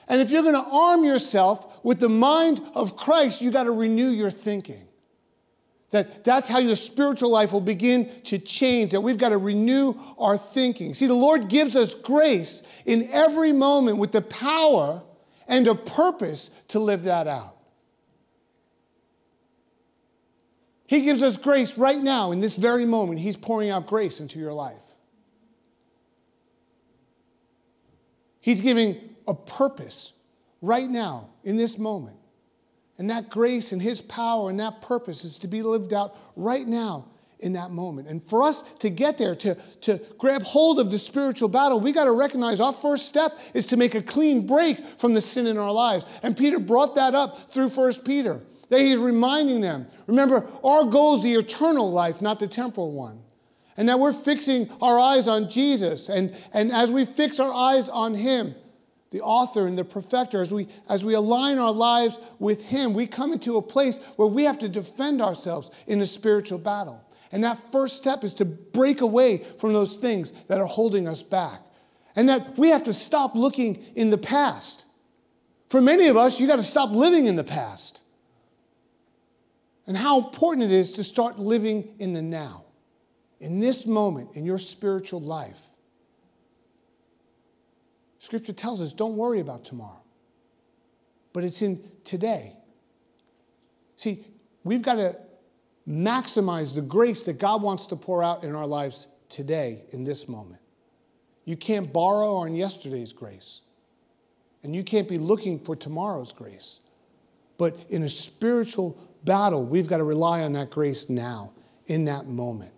And 0.08 0.20
if 0.22 0.30
you're 0.30 0.42
going 0.42 0.54
to 0.54 0.70
arm 0.70 1.04
yourself 1.04 1.84
with 1.84 2.00
the 2.00 2.08
mind 2.08 2.60
of 2.74 2.96
Christ, 2.96 3.42
you 3.42 3.50
got 3.50 3.64
to 3.64 3.70
renew 3.70 4.08
your 4.08 4.30
thinking. 4.30 4.88
That 5.90 6.24
that's 6.24 6.48
how 6.48 6.58
your 6.58 6.76
spiritual 6.76 7.30
life 7.30 7.52
will 7.52 7.60
begin 7.60 8.10
to 8.24 8.38
change, 8.38 8.90
that 8.90 9.00
we've 9.00 9.16
got 9.16 9.30
to 9.30 9.38
renew 9.38 9.94
our 10.18 10.36
thinking. 10.36 10.94
See, 10.94 11.06
the 11.06 11.14
Lord 11.14 11.48
gives 11.48 11.76
us 11.76 11.94
grace 11.94 12.62
in 12.84 13.08
every 13.10 13.52
moment 13.52 13.98
with 13.98 14.12
the 14.12 14.20
power 14.20 15.02
and 15.46 15.66
a 15.66 15.74
purpose 15.74 16.50
to 16.68 16.78
live 16.78 17.04
that 17.04 17.26
out. 17.26 17.56
He 20.86 21.02
gives 21.02 21.22
us 21.22 21.36
grace 21.36 21.76
right 21.76 22.02
now 22.02 22.32
in 22.32 22.40
this 22.40 22.56
very 22.56 22.86
moment. 22.86 23.20
He's 23.20 23.36
pouring 23.36 23.68
out 23.68 23.86
grace 23.86 24.20
into 24.20 24.38
your 24.38 24.54
life. 24.54 24.82
He's 28.40 28.62
giving 28.62 29.07
a 29.28 29.34
purpose 29.34 30.14
right 30.60 30.88
now 30.88 31.28
in 31.44 31.56
this 31.56 31.78
moment. 31.78 32.16
And 32.98 33.10
that 33.10 33.30
grace 33.30 33.70
and 33.72 33.80
His 33.80 34.00
power 34.00 34.50
and 34.50 34.58
that 34.58 34.82
purpose 34.82 35.24
is 35.24 35.38
to 35.38 35.48
be 35.48 35.62
lived 35.62 35.92
out 35.92 36.16
right 36.34 36.66
now 36.66 37.06
in 37.40 37.52
that 37.52 37.70
moment. 37.70 38.08
And 38.08 38.20
for 38.20 38.42
us 38.42 38.64
to 38.80 38.90
get 38.90 39.18
there, 39.18 39.34
to, 39.36 39.54
to 39.82 40.00
grab 40.18 40.42
hold 40.42 40.80
of 40.80 40.90
the 40.90 40.98
spiritual 40.98 41.48
battle, 41.48 41.78
we 41.78 41.92
got 41.92 42.04
to 42.04 42.12
recognize 42.12 42.60
our 42.60 42.72
first 42.72 43.06
step 43.06 43.38
is 43.54 43.66
to 43.66 43.76
make 43.76 43.94
a 43.94 44.02
clean 44.02 44.46
break 44.46 44.84
from 44.84 45.14
the 45.14 45.20
sin 45.20 45.46
in 45.46 45.56
our 45.56 45.72
lives. 45.72 46.06
And 46.24 46.36
Peter 46.36 46.58
brought 46.58 46.96
that 46.96 47.14
up 47.14 47.52
through 47.52 47.68
First 47.68 48.04
Peter. 48.04 48.40
That 48.70 48.80
he's 48.80 48.98
reminding 48.98 49.60
them. 49.60 49.86
Remember, 50.06 50.46
our 50.62 50.84
goal 50.84 51.16
is 51.16 51.22
the 51.22 51.34
eternal 51.34 51.90
life, 51.90 52.20
not 52.20 52.38
the 52.38 52.48
temporal 52.48 52.92
one. 52.92 53.20
And 53.76 53.88
that 53.88 53.98
we're 53.98 54.12
fixing 54.12 54.68
our 54.82 54.98
eyes 54.98 55.28
on 55.28 55.48
Jesus. 55.48 56.08
And, 56.08 56.36
and 56.52 56.72
as 56.72 56.90
we 56.90 57.04
fix 57.04 57.38
our 57.38 57.52
eyes 57.52 57.88
on 57.88 58.14
him, 58.14 58.56
the 59.10 59.20
author 59.22 59.66
and 59.66 59.78
the 59.78 59.84
perfecter, 59.84 60.40
as 60.40 60.52
we, 60.52 60.68
as 60.88 61.04
we 61.04 61.14
align 61.14 61.58
our 61.58 61.72
lives 61.72 62.18
with 62.38 62.64
Him, 62.66 62.92
we 62.92 63.06
come 63.06 63.32
into 63.32 63.56
a 63.56 63.62
place 63.62 63.98
where 64.16 64.28
we 64.28 64.44
have 64.44 64.58
to 64.58 64.68
defend 64.68 65.22
ourselves 65.22 65.70
in 65.86 66.00
a 66.00 66.04
spiritual 66.04 66.58
battle. 66.58 67.02
And 67.32 67.44
that 67.44 67.58
first 67.58 67.96
step 67.96 68.24
is 68.24 68.34
to 68.34 68.44
break 68.44 69.00
away 69.00 69.38
from 69.38 69.72
those 69.72 69.96
things 69.96 70.32
that 70.48 70.60
are 70.60 70.66
holding 70.66 71.08
us 71.08 71.22
back. 71.22 71.60
And 72.16 72.28
that 72.28 72.58
we 72.58 72.68
have 72.68 72.84
to 72.84 72.92
stop 72.92 73.34
looking 73.34 73.76
in 73.94 74.10
the 74.10 74.18
past. 74.18 74.86
For 75.68 75.80
many 75.80 76.08
of 76.08 76.16
us, 76.16 76.40
you 76.40 76.46
got 76.46 76.56
to 76.56 76.62
stop 76.62 76.90
living 76.90 77.26
in 77.26 77.36
the 77.36 77.44
past. 77.44 78.02
And 79.86 79.96
how 79.96 80.18
important 80.18 80.70
it 80.70 80.74
is 80.74 80.94
to 80.94 81.04
start 81.04 81.38
living 81.38 81.94
in 81.98 82.12
the 82.12 82.22
now, 82.22 82.64
in 83.40 83.60
this 83.60 83.86
moment 83.86 84.36
in 84.36 84.44
your 84.44 84.58
spiritual 84.58 85.20
life. 85.20 85.62
Scripture 88.28 88.52
tells 88.52 88.82
us 88.82 88.92
don't 88.92 89.16
worry 89.16 89.40
about 89.40 89.64
tomorrow, 89.64 90.02
but 91.32 91.44
it's 91.44 91.62
in 91.62 91.82
today. 92.04 92.52
See, 93.96 94.22
we've 94.64 94.82
got 94.82 94.96
to 94.96 95.16
maximize 95.88 96.74
the 96.74 96.82
grace 96.82 97.22
that 97.22 97.38
God 97.38 97.62
wants 97.62 97.86
to 97.86 97.96
pour 97.96 98.22
out 98.22 98.44
in 98.44 98.54
our 98.54 98.66
lives 98.66 99.06
today, 99.30 99.86
in 99.92 100.04
this 100.04 100.28
moment. 100.28 100.60
You 101.46 101.56
can't 101.56 101.90
borrow 101.90 102.34
on 102.34 102.54
yesterday's 102.54 103.14
grace, 103.14 103.62
and 104.62 104.76
you 104.76 104.84
can't 104.84 105.08
be 105.08 105.16
looking 105.16 105.58
for 105.58 105.74
tomorrow's 105.74 106.34
grace. 106.34 106.80
But 107.56 107.78
in 107.88 108.02
a 108.02 108.10
spiritual 108.10 109.00
battle, 109.24 109.64
we've 109.64 109.88
got 109.88 109.96
to 109.96 110.04
rely 110.04 110.42
on 110.42 110.52
that 110.52 110.68
grace 110.68 111.08
now, 111.08 111.52
in 111.86 112.04
that 112.04 112.26
moment, 112.26 112.74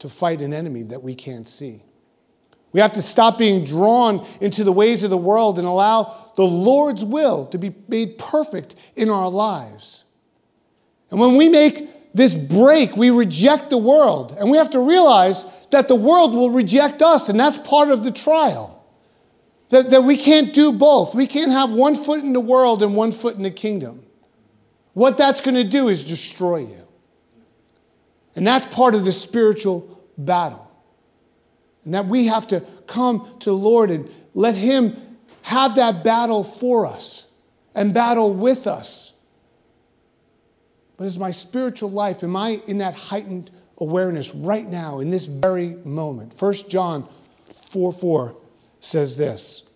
to 0.00 0.08
fight 0.08 0.40
an 0.40 0.52
enemy 0.52 0.82
that 0.82 1.04
we 1.04 1.14
can't 1.14 1.46
see. 1.46 1.84
We 2.72 2.80
have 2.80 2.92
to 2.92 3.02
stop 3.02 3.38
being 3.38 3.64
drawn 3.64 4.26
into 4.40 4.64
the 4.64 4.72
ways 4.72 5.04
of 5.04 5.10
the 5.10 5.16
world 5.16 5.58
and 5.58 5.66
allow 5.68 6.30
the 6.36 6.44
Lord's 6.44 7.04
will 7.04 7.46
to 7.48 7.58
be 7.58 7.74
made 7.88 8.16
perfect 8.16 8.74
in 8.96 9.10
our 9.10 9.28
lives. 9.28 10.04
And 11.10 11.20
when 11.20 11.36
we 11.36 11.48
make 11.48 12.14
this 12.14 12.34
break, 12.34 12.96
we 12.96 13.10
reject 13.10 13.70
the 13.70 13.78
world. 13.78 14.34
And 14.38 14.50
we 14.50 14.56
have 14.56 14.70
to 14.70 14.80
realize 14.80 15.44
that 15.70 15.88
the 15.88 15.94
world 15.94 16.34
will 16.34 16.50
reject 16.50 17.02
us, 17.02 17.28
and 17.28 17.38
that's 17.38 17.58
part 17.58 17.90
of 17.90 18.04
the 18.04 18.10
trial. 18.10 18.82
That, 19.68 19.90
that 19.90 20.04
we 20.04 20.16
can't 20.16 20.52
do 20.52 20.72
both. 20.72 21.14
We 21.14 21.26
can't 21.26 21.52
have 21.52 21.72
one 21.72 21.94
foot 21.94 22.20
in 22.20 22.32
the 22.32 22.40
world 22.40 22.82
and 22.82 22.94
one 22.94 23.12
foot 23.12 23.36
in 23.36 23.42
the 23.42 23.50
kingdom. 23.50 24.04
What 24.92 25.16
that's 25.16 25.40
going 25.40 25.54
to 25.54 25.64
do 25.64 25.88
is 25.88 26.06
destroy 26.06 26.58
you. 26.58 26.88
And 28.36 28.46
that's 28.46 28.66
part 28.66 28.94
of 28.94 29.04
the 29.04 29.12
spiritual 29.12 30.02
battle. 30.16 30.71
And 31.84 31.94
that 31.94 32.06
we 32.06 32.26
have 32.26 32.46
to 32.48 32.60
come 32.86 33.26
to 33.40 33.50
the 33.50 33.56
Lord 33.56 33.90
and 33.90 34.10
let 34.34 34.54
Him 34.54 34.96
have 35.42 35.76
that 35.76 36.04
battle 36.04 36.44
for 36.44 36.86
us 36.86 37.26
and 37.74 37.92
battle 37.92 38.32
with 38.32 38.66
us. 38.66 39.12
But 40.96 41.06
is 41.06 41.18
my 41.18 41.32
spiritual 41.32 41.90
life, 41.90 42.22
am 42.22 42.36
I 42.36 42.62
in 42.66 42.78
that 42.78 42.94
heightened 42.94 43.50
awareness 43.78 44.34
right 44.34 44.68
now, 44.68 45.00
in 45.00 45.10
this 45.10 45.26
very 45.26 45.74
moment? 45.84 46.34
1 46.38 46.54
John 46.68 47.08
4 47.50 47.92
4 47.92 48.36
says 48.80 49.16
this 49.16 49.68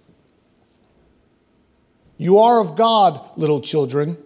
You 2.16 2.38
are 2.38 2.60
of 2.60 2.76
God, 2.76 3.36
little 3.36 3.60
children, 3.60 4.18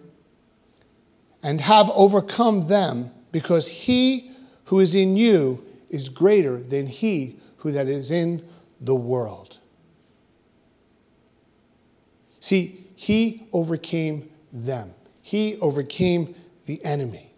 and 1.41 1.59
have 1.61 1.89
overcome 1.95 2.61
them, 2.61 3.11
because 3.31 3.67
he 3.67 4.31
who 4.65 4.79
is 4.79 4.93
in 4.93 5.17
you 5.17 5.65
is 5.89 6.07
greater 6.07 6.57
than 6.57 6.85
he 6.85 7.37
who 7.61 7.71
that 7.71 7.87
is 7.87 8.11
in 8.11 8.45
the 8.79 8.95
world. 8.95 9.57
See, 12.39 12.87
he 12.95 13.47
overcame 13.53 14.29
them. 14.51 14.93
He 15.21 15.57
overcame 15.59 16.35
the 16.65 16.83
enemy. 16.83 17.33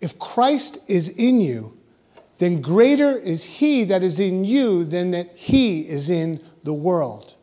If 0.00 0.18
Christ 0.18 0.78
is 0.88 1.08
in 1.08 1.40
you, 1.40 1.76
then 2.38 2.60
greater 2.60 3.16
is 3.18 3.44
he 3.44 3.84
that 3.84 4.02
is 4.02 4.20
in 4.20 4.44
you 4.44 4.84
than 4.84 5.12
that 5.12 5.36
he 5.36 5.80
is 5.80 6.10
in 6.10 6.40
the 6.64 6.74
world. 6.74 7.34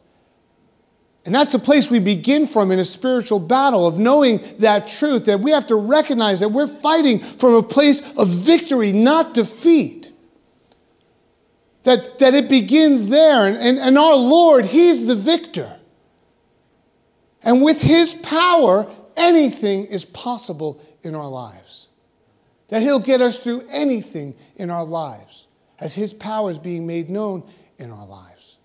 And 1.25 1.33
that's 1.33 1.53
the 1.53 1.59
place 1.59 1.89
we 1.89 1.99
begin 1.99 2.45
from 2.45 2.71
in 2.71 2.79
a 2.79 2.85
spiritual 2.85 3.39
battle 3.39 3.87
of 3.87 3.97
knowing 3.97 4.41
that 4.59 4.87
truth, 4.87 5.25
that 5.25 5.39
we 5.39 5.51
have 5.51 5.67
to 5.67 5.75
recognize 5.75 6.39
that 6.41 6.49
we're 6.49 6.67
fighting 6.67 7.19
from 7.19 7.55
a 7.55 7.63
place 7.63 8.01
of 8.15 8.27
victory, 8.27 8.93
not 8.93 9.33
defeat 9.33 10.04
that, 11.85 12.19
that 12.19 12.33
it 12.33 12.49
begins 12.49 13.07
there. 13.07 13.47
And, 13.47 13.57
and, 13.57 13.79
and 13.79 13.97
our 13.97 14.15
Lord, 14.15 14.65
He's 14.65 15.05
the 15.05 15.15
victor. 15.15 15.79
And 17.41 17.61
with 17.61 17.81
His 17.81 18.13
power, 18.15 18.91
anything 19.15 19.85
is 19.85 20.03
possible 20.03 20.81
in 21.03 21.15
our 21.15 21.29
lives. 21.29 21.87
That 22.67 22.81
He'll 22.81 22.99
get 22.99 23.21
us 23.21 23.39
through 23.39 23.65
anything 23.69 24.35
in 24.57 24.69
our 24.69 24.83
lives 24.83 25.47
as 25.79 25.93
His 25.93 26.13
power 26.13 26.49
is 26.49 26.59
being 26.59 26.85
made 26.85 27.09
known 27.09 27.43
in 27.77 27.91
our 27.91 28.05
lives. 28.05 28.57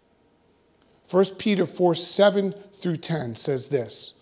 1 1.11 1.25
Peter 1.39 1.67
4 1.67 1.95
7 1.95 2.55
through 2.73 2.97
10 2.97 3.35
says 3.35 3.67
this. 3.67 4.15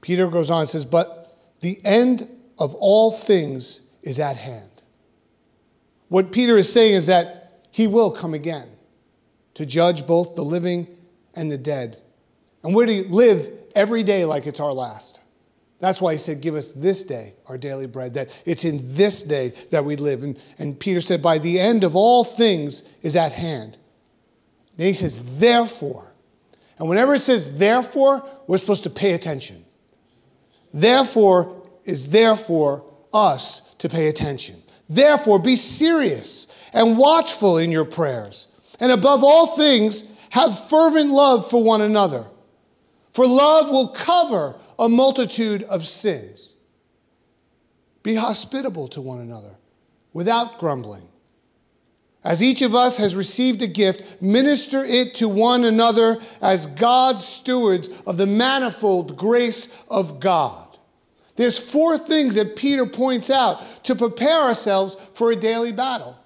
Peter 0.00 0.26
goes 0.26 0.50
on 0.50 0.62
and 0.62 0.70
says, 0.70 0.84
But 0.84 1.38
the 1.60 1.80
end 1.84 2.28
of 2.58 2.74
all 2.74 3.12
things 3.12 3.82
is 4.02 4.18
at 4.18 4.36
hand. 4.36 4.73
What 6.14 6.30
Peter 6.30 6.56
is 6.56 6.72
saying 6.72 6.94
is 6.94 7.06
that 7.06 7.64
he 7.72 7.88
will 7.88 8.12
come 8.12 8.34
again 8.34 8.68
to 9.54 9.66
judge 9.66 10.06
both 10.06 10.36
the 10.36 10.44
living 10.44 10.86
and 11.34 11.50
the 11.50 11.58
dead. 11.58 12.00
And 12.62 12.72
we're 12.72 12.86
to 12.86 13.08
live 13.08 13.50
every 13.74 14.04
day 14.04 14.24
like 14.24 14.46
it's 14.46 14.60
our 14.60 14.72
last. 14.72 15.18
That's 15.80 16.00
why 16.00 16.12
he 16.12 16.18
said, 16.18 16.40
Give 16.40 16.54
us 16.54 16.70
this 16.70 17.02
day 17.02 17.34
our 17.48 17.58
daily 17.58 17.88
bread, 17.88 18.14
that 18.14 18.30
it's 18.46 18.64
in 18.64 18.94
this 18.94 19.24
day 19.24 19.54
that 19.72 19.84
we 19.84 19.96
live. 19.96 20.22
And, 20.22 20.38
and 20.56 20.78
Peter 20.78 21.00
said, 21.00 21.20
By 21.20 21.38
the 21.38 21.58
end 21.58 21.82
of 21.82 21.96
all 21.96 22.22
things 22.22 22.84
is 23.02 23.16
at 23.16 23.32
hand. 23.32 23.76
Then 24.76 24.86
he 24.86 24.92
says, 24.92 25.20
Therefore. 25.40 26.14
And 26.78 26.88
whenever 26.88 27.16
it 27.16 27.22
says 27.22 27.58
therefore, 27.58 28.24
we're 28.46 28.58
supposed 28.58 28.84
to 28.84 28.90
pay 28.90 29.14
attention. 29.14 29.64
Therefore 30.72 31.60
is 31.82 32.10
therefore 32.10 32.84
us 33.12 33.62
to 33.78 33.88
pay 33.88 34.06
attention. 34.06 34.60
Therefore, 34.88 35.38
be 35.38 35.56
serious 35.56 36.46
and 36.72 36.98
watchful 36.98 37.58
in 37.58 37.70
your 37.70 37.84
prayers. 37.84 38.48
And 38.80 38.92
above 38.92 39.24
all 39.24 39.56
things, 39.56 40.04
have 40.30 40.68
fervent 40.68 41.10
love 41.10 41.48
for 41.48 41.62
one 41.62 41.80
another. 41.80 42.26
For 43.10 43.26
love 43.26 43.70
will 43.70 43.88
cover 43.88 44.56
a 44.78 44.88
multitude 44.88 45.62
of 45.64 45.84
sins. 45.84 46.54
Be 48.02 48.16
hospitable 48.16 48.88
to 48.88 49.00
one 49.00 49.20
another 49.20 49.56
without 50.12 50.58
grumbling. 50.58 51.08
As 52.24 52.42
each 52.42 52.62
of 52.62 52.74
us 52.74 52.96
has 52.96 53.14
received 53.14 53.60
a 53.62 53.66
gift, 53.66 54.20
minister 54.22 54.82
it 54.82 55.14
to 55.16 55.28
one 55.28 55.64
another 55.64 56.18
as 56.40 56.66
God's 56.66 57.24
stewards 57.24 57.88
of 58.06 58.16
the 58.16 58.26
manifold 58.26 59.16
grace 59.16 59.68
of 59.90 60.20
God. 60.20 60.73
There's 61.36 61.58
four 61.58 61.98
things 61.98 62.36
that 62.36 62.56
Peter 62.56 62.86
points 62.86 63.28
out 63.28 63.84
to 63.84 63.94
prepare 63.94 64.42
ourselves 64.42 64.96
for 65.12 65.32
a 65.32 65.36
daily 65.36 65.72
battle. 65.72 66.16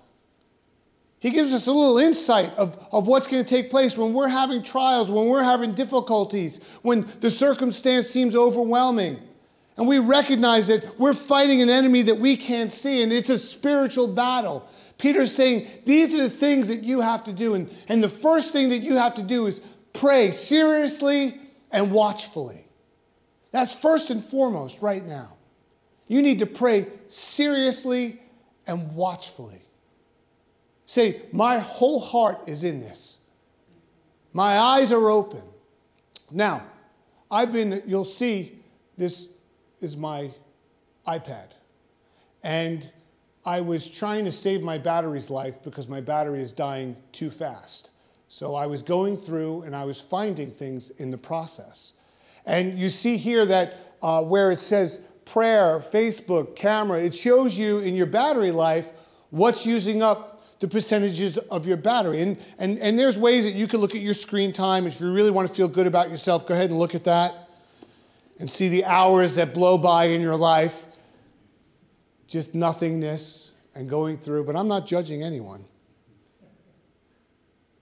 He 1.20 1.30
gives 1.30 1.52
us 1.52 1.66
a 1.66 1.72
little 1.72 1.98
insight 1.98 2.54
of, 2.56 2.78
of 2.92 3.08
what's 3.08 3.26
going 3.26 3.44
to 3.44 3.48
take 3.48 3.70
place 3.70 3.96
when 3.96 4.12
we're 4.12 4.28
having 4.28 4.62
trials, 4.62 5.10
when 5.10 5.26
we're 5.26 5.42
having 5.42 5.74
difficulties, 5.74 6.60
when 6.82 7.08
the 7.20 7.30
circumstance 7.30 8.08
seems 8.08 8.36
overwhelming. 8.36 9.18
And 9.76 9.88
we 9.88 9.98
recognize 9.98 10.68
that 10.68 10.98
we're 10.98 11.14
fighting 11.14 11.62
an 11.62 11.70
enemy 11.70 12.02
that 12.02 12.18
we 12.18 12.36
can't 12.36 12.72
see, 12.72 13.02
and 13.02 13.12
it's 13.12 13.30
a 13.30 13.38
spiritual 13.38 14.08
battle. 14.08 14.68
Peter's 14.98 15.34
saying 15.34 15.66
these 15.86 16.14
are 16.14 16.22
the 16.22 16.30
things 16.30 16.68
that 16.68 16.82
you 16.82 17.00
have 17.00 17.24
to 17.24 17.32
do. 17.32 17.54
And, 17.54 17.70
and 17.88 18.02
the 18.02 18.08
first 18.08 18.52
thing 18.52 18.68
that 18.70 18.82
you 18.82 18.96
have 18.96 19.14
to 19.14 19.22
do 19.22 19.46
is 19.46 19.60
pray 19.92 20.30
seriously 20.30 21.40
and 21.70 21.90
watchfully. 21.90 22.67
That's 23.50 23.74
first 23.74 24.10
and 24.10 24.22
foremost 24.22 24.82
right 24.82 25.04
now. 25.04 25.36
You 26.06 26.22
need 26.22 26.38
to 26.40 26.46
pray 26.46 26.86
seriously 27.08 28.20
and 28.66 28.94
watchfully. 28.94 29.62
Say, 30.86 31.22
My 31.32 31.58
whole 31.58 32.00
heart 32.00 32.48
is 32.48 32.64
in 32.64 32.80
this. 32.80 33.18
My 34.32 34.58
eyes 34.58 34.92
are 34.92 35.10
open. 35.10 35.42
Now, 36.30 36.62
I've 37.30 37.52
been, 37.52 37.82
you'll 37.86 38.04
see, 38.04 38.58
this 38.96 39.28
is 39.80 39.96
my 39.96 40.30
iPad. 41.06 41.48
And 42.42 42.90
I 43.44 43.60
was 43.60 43.88
trying 43.88 44.24
to 44.26 44.32
save 44.32 44.62
my 44.62 44.78
battery's 44.78 45.30
life 45.30 45.62
because 45.62 45.88
my 45.88 46.00
battery 46.00 46.40
is 46.40 46.52
dying 46.52 46.96
too 47.12 47.30
fast. 47.30 47.90
So 48.28 48.54
I 48.54 48.66
was 48.66 48.82
going 48.82 49.16
through 49.16 49.62
and 49.62 49.74
I 49.74 49.84
was 49.84 50.00
finding 50.00 50.50
things 50.50 50.90
in 50.90 51.10
the 51.10 51.18
process. 51.18 51.94
And 52.48 52.78
you 52.78 52.88
see 52.88 53.18
here 53.18 53.44
that 53.44 53.94
uh, 54.00 54.22
where 54.22 54.50
it 54.50 54.58
says 54.58 55.00
prayer, 55.26 55.80
Facebook, 55.80 56.56
camera, 56.56 56.98
it 56.98 57.14
shows 57.14 57.58
you 57.58 57.80
in 57.80 57.94
your 57.94 58.06
battery 58.06 58.50
life 58.50 58.90
what's 59.28 59.66
using 59.66 60.02
up 60.02 60.42
the 60.60 60.66
percentages 60.66 61.36
of 61.36 61.66
your 61.66 61.76
battery. 61.76 62.22
And, 62.22 62.38
and, 62.58 62.78
and 62.78 62.98
there's 62.98 63.18
ways 63.18 63.44
that 63.44 63.52
you 63.52 63.68
can 63.68 63.80
look 63.80 63.94
at 63.94 64.00
your 64.00 64.14
screen 64.14 64.52
time. 64.52 64.86
If 64.86 64.98
you 64.98 65.12
really 65.12 65.30
want 65.30 65.46
to 65.46 65.54
feel 65.54 65.68
good 65.68 65.86
about 65.86 66.08
yourself, 66.08 66.48
go 66.48 66.54
ahead 66.54 66.70
and 66.70 66.78
look 66.78 66.94
at 66.94 67.04
that 67.04 67.34
and 68.40 68.50
see 68.50 68.70
the 68.70 68.86
hours 68.86 69.34
that 69.34 69.52
blow 69.52 69.76
by 69.76 70.06
in 70.06 70.22
your 70.22 70.36
life. 70.36 70.86
Just 72.26 72.54
nothingness 72.54 73.52
and 73.74 73.90
going 73.90 74.16
through. 74.16 74.44
But 74.44 74.56
I'm 74.56 74.68
not 74.68 74.86
judging 74.86 75.22
anyone. 75.22 75.66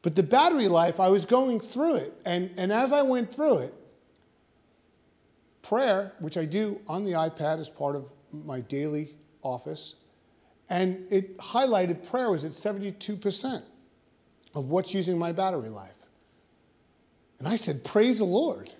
But 0.02 0.16
the 0.16 0.25
battery 0.25 0.66
life, 0.66 0.99
I 0.99 1.08
was 1.08 1.25
going 1.25 1.61
through 1.61 1.96
it. 1.96 2.12
And, 2.25 2.50
and 2.56 2.73
as 2.73 2.92
I 2.92 3.02
went 3.02 3.32
through 3.32 3.58
it, 3.58 3.75
prayer, 5.68 6.12
which 6.20 6.37
I 6.37 6.44
do 6.44 6.80
on 6.87 7.04
the 7.04 7.12
iPad 7.12 7.58
as 7.58 7.68
part 7.68 7.96
of 7.96 8.11
my 8.32 8.61
daily 8.61 9.14
office, 9.42 9.96
and 10.68 11.06
it 11.11 11.38
highlighted 11.38 12.08
prayer 12.08 12.30
was 12.30 12.44
at 12.44 12.52
72% 12.52 13.62
of 14.54 14.66
what's 14.66 14.94
using 14.94 15.18
my 15.18 15.32
battery 15.32 15.68
life. 15.68 15.92
And 17.38 17.46
I 17.46 17.56
said, 17.56 17.85
Praise 17.85 18.18
the 18.18 18.25
Lord. 18.25 18.70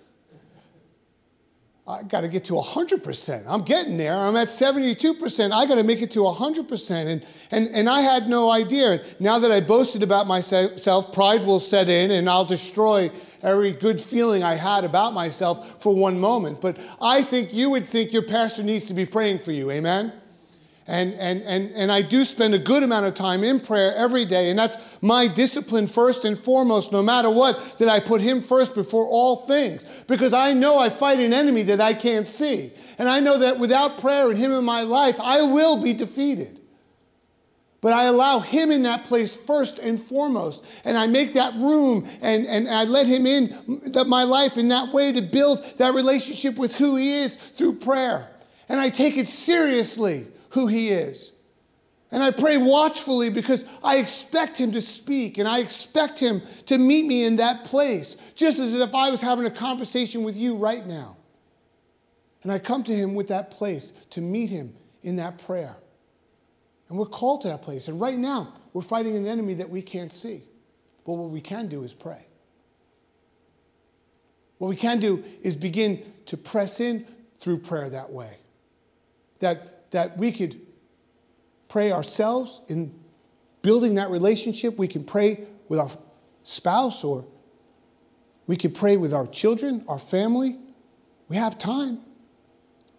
I 1.87 2.03
got 2.03 2.21
to 2.21 2.27
get 2.27 2.43
to 2.45 2.53
100%. 2.53 3.45
I'm 3.47 3.61
getting 3.61 3.95
there. 3.95 4.13
I'm 4.13 4.35
at 4.35 4.49
72%. 4.49 5.51
I 5.53 5.65
got 5.65 5.75
to 5.75 5.83
make 5.83 6.01
it 6.01 6.11
to 6.11 6.19
100%. 6.19 6.91
And, 6.91 7.25
and, 7.49 7.67
and 7.69 7.89
I 7.89 8.01
had 8.01 8.27
no 8.27 8.51
idea. 8.51 9.05
Now 9.21 9.39
that 9.39 9.53
I 9.53 9.61
boasted 9.61 10.03
about 10.03 10.27
myself, 10.27 11.13
pride 11.13 11.45
will 11.45 11.61
set 11.61 11.87
in 11.87 12.11
and 12.11 12.29
I'll 12.29 12.43
destroy 12.43 13.09
every 13.41 13.71
good 13.71 13.99
feeling 13.99 14.43
I 14.43 14.55
had 14.55 14.83
about 14.83 15.13
myself 15.13 15.81
for 15.81 15.95
one 15.95 16.19
moment. 16.19 16.61
But 16.61 16.79
I 17.01 17.21
think 17.21 17.53
you 17.53 17.69
would 17.71 17.87
think 17.87 18.13
your 18.13 18.23
pastor 18.23 18.63
needs 18.63 18.85
to 18.85 18.93
be 18.93 19.05
praying 19.05 19.39
for 19.39 19.51
you. 19.51 19.71
Amen? 19.71 20.13
And, 20.89 21.15
and, 21.15 21.41
and, 21.43 21.69
and 21.71 21.91
I 21.91 22.01
do 22.01 22.23
spend 22.23 22.53
a 22.53 22.59
good 22.59 22.81
amount 22.81 23.05
of 23.05 23.13
time 23.13 23.43
in 23.43 23.59
prayer 23.59 23.93
every 23.95 24.23
day. 24.23 24.49
And 24.49 24.57
that's 24.57 24.77
my 25.01 25.27
discipline 25.27 25.85
first 25.85 26.23
and 26.23 26.37
foremost, 26.37 26.93
no 26.93 27.03
matter 27.03 27.29
what, 27.29 27.77
that 27.79 27.89
I 27.89 27.99
put 27.99 28.21
Him 28.21 28.39
first 28.39 28.73
before 28.73 29.05
all 29.05 29.35
things. 29.35 29.83
Because 30.07 30.31
I 30.31 30.53
know 30.53 30.79
I 30.79 30.89
fight 30.89 31.19
an 31.19 31.33
enemy 31.33 31.63
that 31.63 31.81
I 31.81 31.93
can't 31.93 32.25
see. 32.25 32.71
And 32.97 33.09
I 33.09 33.19
know 33.19 33.37
that 33.39 33.59
without 33.59 33.97
prayer 33.97 34.29
and 34.29 34.39
Him 34.39 34.51
in 34.53 34.63
my 34.63 34.83
life, 34.83 35.19
I 35.19 35.41
will 35.41 35.83
be 35.83 35.91
defeated. 35.91 36.56
But 37.87 37.93
I 37.93 38.03
allow 38.07 38.39
Him 38.39 38.69
in 38.69 38.83
that 38.83 39.05
place 39.05 39.33
first 39.33 39.79
and 39.79 39.97
foremost. 39.97 40.65
And 40.83 40.97
I 40.97 41.07
make 41.07 41.35
that 41.35 41.53
room 41.53 42.05
and, 42.21 42.45
and 42.45 42.67
I 42.67 42.83
let 42.83 43.05
Him 43.07 43.25
in 43.25 43.81
that 43.93 44.07
my 44.07 44.23
life 44.23 44.57
in 44.57 44.67
that 44.67 44.91
way 44.91 45.13
to 45.13 45.21
build 45.21 45.63
that 45.77 45.93
relationship 45.93 46.57
with 46.57 46.75
who 46.75 46.97
He 46.97 47.21
is 47.21 47.37
through 47.37 47.75
prayer. 47.75 48.27
And 48.67 48.77
I 48.77 48.89
take 48.89 49.15
it 49.15 49.29
seriously 49.29 50.27
who 50.49 50.67
He 50.67 50.89
is. 50.89 51.31
And 52.11 52.21
I 52.21 52.31
pray 52.31 52.57
watchfully 52.57 53.29
because 53.29 53.63
I 53.81 53.99
expect 53.99 54.57
Him 54.57 54.73
to 54.73 54.81
speak 54.81 55.37
and 55.37 55.47
I 55.47 55.59
expect 55.59 56.19
Him 56.19 56.41
to 56.65 56.77
meet 56.77 57.05
me 57.05 57.23
in 57.23 57.37
that 57.37 57.63
place, 57.63 58.17
just 58.35 58.59
as 58.59 58.75
if 58.75 58.93
I 58.93 59.09
was 59.11 59.21
having 59.21 59.45
a 59.45 59.49
conversation 59.49 60.23
with 60.23 60.35
you 60.35 60.57
right 60.57 60.85
now. 60.85 61.15
And 62.43 62.51
I 62.51 62.59
come 62.59 62.83
to 62.83 62.93
Him 62.93 63.15
with 63.15 63.29
that 63.29 63.49
place 63.49 63.93
to 64.09 64.19
meet 64.19 64.49
Him 64.49 64.75
in 65.03 65.15
that 65.15 65.37
prayer. 65.37 65.77
And 66.89 66.97
we're 66.97 67.05
called 67.05 67.41
to 67.41 67.49
that 67.49 67.61
place. 67.61 67.87
And 67.87 67.99
right 67.99 68.17
now, 68.17 68.53
we're 68.73 68.81
fighting 68.81 69.15
an 69.15 69.27
enemy 69.27 69.55
that 69.55 69.69
we 69.69 69.81
can't 69.81 70.11
see. 70.11 70.43
But 71.05 71.13
what 71.13 71.29
we 71.29 71.41
can 71.41 71.67
do 71.67 71.83
is 71.83 71.93
pray. 71.93 72.25
What 74.57 74.69
we 74.69 74.75
can 74.75 74.99
do 74.99 75.23
is 75.41 75.55
begin 75.55 76.13
to 76.27 76.37
press 76.37 76.79
in 76.79 77.05
through 77.37 77.59
prayer 77.59 77.89
that 77.89 78.11
way. 78.11 78.37
That 79.39 79.91
that 79.91 80.17
we 80.17 80.31
could 80.31 80.59
pray 81.67 81.91
ourselves 81.91 82.61
in 82.67 82.93
building 83.61 83.95
that 83.95 84.09
relationship. 84.09 84.77
We 84.77 84.87
can 84.87 85.03
pray 85.03 85.45
with 85.67 85.79
our 85.79 85.91
spouse 86.43 87.03
or 87.03 87.25
we 88.47 88.55
could 88.55 88.73
pray 88.73 88.97
with 88.97 89.13
our 89.13 89.27
children, 89.27 89.83
our 89.87 89.99
family. 89.99 90.57
We 91.27 91.35
have 91.35 91.57
time. 91.57 91.99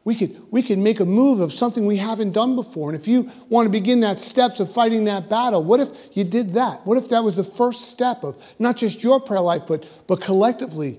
We 0.09 0.15
could, 0.15 0.41
we 0.51 0.63
could 0.63 0.79
make 0.79 1.01
a 1.01 1.05
move 1.05 1.41
of 1.41 1.53
something 1.53 1.85
we 1.85 1.99
haven't 1.99 2.33
done 2.33 2.57
before. 2.57 2.89
And 2.89 2.99
if 2.99 3.07
you 3.07 3.31
want 3.51 3.67
to 3.67 3.71
begin 3.71 4.01
that 4.01 4.23
steps 4.23 4.59
of 4.59 4.73
fighting 4.73 5.05
that 5.05 5.29
battle, 5.29 5.63
what 5.63 5.81
if 5.81 5.91
you 6.17 6.25
did 6.25 6.55
that? 6.55 6.87
What 6.87 6.97
if 6.97 7.11
that 7.11 7.23
was 7.23 7.37
the 7.37 7.45
first 7.45 7.91
step 7.91 8.25
of 8.25 8.43
not 8.59 8.79
just 8.79 9.03
your 9.03 9.21
prayer 9.21 9.43
life, 9.43 9.65
but, 9.67 9.85
but 10.07 10.23
collectively? 10.23 10.99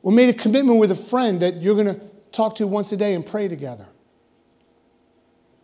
Or 0.00 0.12
made 0.12 0.30
a 0.30 0.32
commitment 0.32 0.80
with 0.80 0.90
a 0.90 0.94
friend 0.94 1.42
that 1.42 1.60
you're 1.60 1.74
going 1.74 1.94
to 1.94 2.00
talk 2.32 2.54
to 2.54 2.66
once 2.66 2.90
a 2.90 2.96
day 2.96 3.12
and 3.12 3.26
pray 3.26 3.48
together. 3.48 3.86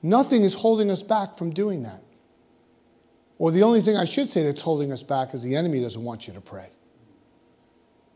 Nothing 0.03 0.43
is 0.43 0.53
holding 0.53 0.91
us 0.91 1.03
back 1.03 1.39
from 1.39 1.55
doing 1.55 1.85
that. 1.85 2.03
Or 3.39 3.51
the 3.51 3.63
only 3.63 3.81
thing 3.81 3.97
I 3.97 4.05
should 4.05 4.29
say 4.29 4.43
that's 4.43 4.61
holding 4.61 4.93
us 4.93 5.03
back 5.03 5.33
is 5.33 5.43
the 5.43 5.57
enemy 5.57 5.81
doesn't 5.81 6.05
want 6.05 6.29
you 6.29 6.35
to 6.35 6.41
pray. 6.43 6.69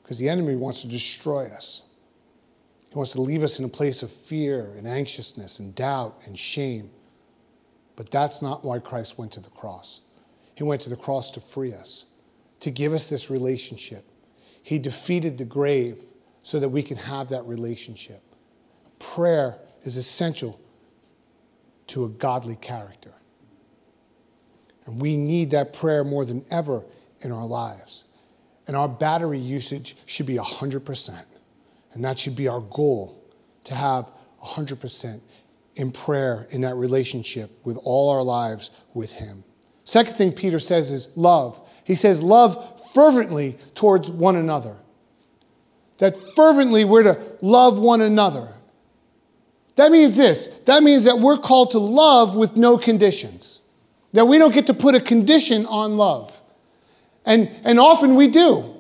Because 0.03 0.19
the 0.19 0.29
enemy 0.29 0.57
wants 0.57 0.83
to 0.83 0.89
destroy 0.89 1.47
us. 1.47 1.85
He 2.97 2.99
wants 2.99 3.13
to 3.13 3.21
leave 3.21 3.43
us 3.43 3.59
in 3.59 3.65
a 3.67 3.69
place 3.69 4.03
of 4.03 4.11
fear 4.11 4.73
and 4.79 4.89
anxiousness 4.89 5.59
and 5.59 5.75
doubt 5.75 6.23
and 6.25 6.39
shame. 6.39 6.89
But 7.95 8.11
that's 8.11 8.41
not 8.41 8.65
why 8.65 8.79
Christ 8.79 9.19
went 9.19 9.33
to 9.33 9.41
the 9.41 9.51
cross. 9.51 10.01
He 10.55 10.65
went 10.65 10.81
to 10.81 10.89
the 10.89 10.97
cross 10.97 11.31
to 11.33 11.41
free 11.41 11.75
us, 11.75 12.07
to 12.61 12.71
give 12.71 12.95
us 12.95 13.11
this 13.11 13.29
relationship. 13.29 14.09
He 14.63 14.79
defeated 14.79 15.37
the 15.37 15.45
grave 15.45 16.07
so 16.41 16.59
that 16.59 16.71
we 16.71 16.83
can 16.83 16.97
have 16.97 17.29
that 17.29 17.45
relationship. 17.45 18.23
Prayer 18.99 19.59
is 19.83 19.99
essential 19.99 20.59
to 21.89 22.07
a 22.07 22.09
godly 22.09 22.57
character. 22.57 23.13
And 24.87 25.03
we 25.03 25.19
need 25.19 25.51
that 25.51 25.75
prayer 25.75 26.03
more 26.03 26.25
than 26.25 26.47
ever 26.51 26.83
in 27.21 27.31
our 27.31 27.45
lives. 27.45 28.05
And 28.67 28.75
our 28.75 28.89
battery 28.89 29.39
usage 29.39 29.99
should 30.07 30.25
be 30.25 30.37
100%. 30.37 31.27
And 31.97 32.05
that 32.05 32.19
should 32.19 32.37
be 32.37 32.47
our 32.47 32.61
goal 32.61 33.25
to 33.65 33.75
have 33.75 34.13
100% 34.45 35.19
in 35.77 35.91
prayer 35.91 36.47
in 36.51 36.61
that 36.61 36.75
relationship 36.75 37.51
with 37.65 37.79
all 37.85 38.11
our 38.11 38.23
lives 38.23 38.71
with 38.93 39.13
Him. 39.13 39.45
Second 39.85 40.17
thing 40.17 40.33
Peter 40.33 40.59
says 40.59 40.93
is 40.93 41.09
love. 41.17 41.59
He 41.85 41.95
says, 41.95 42.23
love 42.23 42.83
fervently 42.93 43.57
towards 43.75 44.11
one 44.11 44.37
another. 44.37 44.77
That 45.97 46.19
fervently 46.19 46.85
we're 46.85 47.05
to 47.05 47.19
love 47.41 47.79
one 47.79 48.03
another. 48.03 48.53
That 49.77 49.91
means 49.91 50.19
this 50.19 50.49
that 50.67 50.83
means 50.83 51.05
that 51.05 51.19
we're 51.19 51.39
called 51.39 51.71
to 51.71 51.79
love 51.79 52.37
with 52.37 52.57
no 52.57 52.77
conditions, 52.77 53.63
that 54.13 54.27
we 54.27 54.37
don't 54.37 54.53
get 54.53 54.67
to 54.67 54.75
put 54.75 54.95
a 54.95 55.01
condition 55.01 55.65
on 55.65 55.97
love. 55.97 56.43
And, 57.25 57.51
and 57.65 57.81
often 57.81 58.17
we 58.17 58.29
do. 58.29 58.75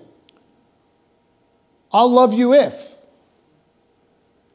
I'll 1.90 2.10
love 2.10 2.34
you 2.34 2.52
if. 2.52 2.95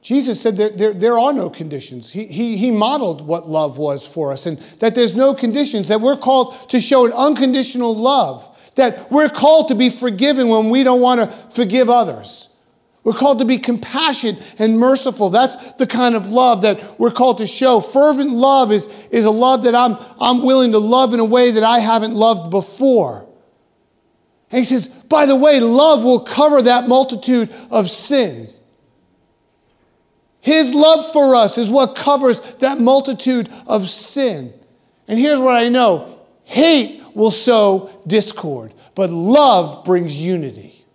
Jesus 0.02 0.42
said 0.42 0.58
that 0.58 0.78
there, 0.78 0.94
there 0.94 1.20
are 1.20 1.32
no 1.32 1.50
conditions. 1.50 2.12
He, 2.12 2.26
he, 2.26 2.58
he 2.58 2.72
modeled 2.72 3.22
what 3.22 3.48
love 3.48 3.78
was 3.78 4.08
for 4.08 4.32
us, 4.32 4.48
and 4.48 4.58
that 4.80 4.96
there's 4.96 5.16
no 5.16 5.34
conditions, 5.36 5.90
that 5.90 6.02
we're 6.02 6.18
called 6.18 6.70
to 6.72 6.80
show 6.80 7.06
an 7.06 7.14
unconditional 7.14 7.96
love, 7.96 8.48
that 8.76 9.12
we're 9.12 9.30
called 9.30 9.68
to 9.68 9.76
be 9.76 9.90
forgiven 9.90 10.48
when 10.48 10.70
we 10.70 10.84
don't 10.84 11.02
want 11.02 11.22
to 11.22 11.28
forgive 11.28 11.90
others. 11.90 12.50
We're 13.04 13.14
called 13.14 13.40
to 13.40 13.46
be 13.46 13.58
compassionate 13.58 14.60
and 14.60 14.78
merciful. 14.78 15.32
That's 15.32 15.74
the 15.74 15.88
kind 15.88 16.16
of 16.16 16.30
love 16.30 16.62
that 16.64 17.00
we're 17.00 17.12
called 17.12 17.40
to 17.40 17.48
show. 17.48 17.80
Fervent 17.80 18.32
love 18.32 18.72
is, 18.72 18.88
is 19.10 19.26
a 19.26 19.32
love 19.32 19.64
that 19.64 19.74
I'm, 19.74 19.98
I'm 20.20 20.44
willing 20.44 20.72
to 20.74 20.78
love 20.78 21.14
in 21.14 21.20
a 21.20 21.26
way 21.26 21.52
that 21.52 21.64
I 21.64 21.80
haven't 21.80 22.14
loved 22.14 22.52
before. 22.52 23.28
And 24.52 24.60
he 24.60 24.66
says, 24.66 24.88
by 24.88 25.26
the 25.26 25.36
way, 25.36 25.60
love 25.60 26.04
will 26.04 26.20
cover 26.20 26.62
that 26.62 26.88
multitude 26.88 27.52
of 27.72 27.90
sins. 27.90 28.56
His 30.42 30.74
love 30.74 31.12
for 31.14 31.36
us 31.36 31.58
is 31.58 31.70
what 31.70 31.96
covers 31.96 32.40
that 32.56 32.80
multitude 32.80 33.50
of 33.68 33.88
sin. 33.88 34.54
And 35.08 35.18
here's 35.18 35.40
what 35.40 35.56
I 35.56 35.70
know 35.70 36.20
hate 36.44 37.02
will 37.14 37.32
sow 37.32 37.90
discord, 38.08 38.74
but 38.96 39.10
love 39.10 39.86
brings 39.86 40.22
unity. 40.22 40.86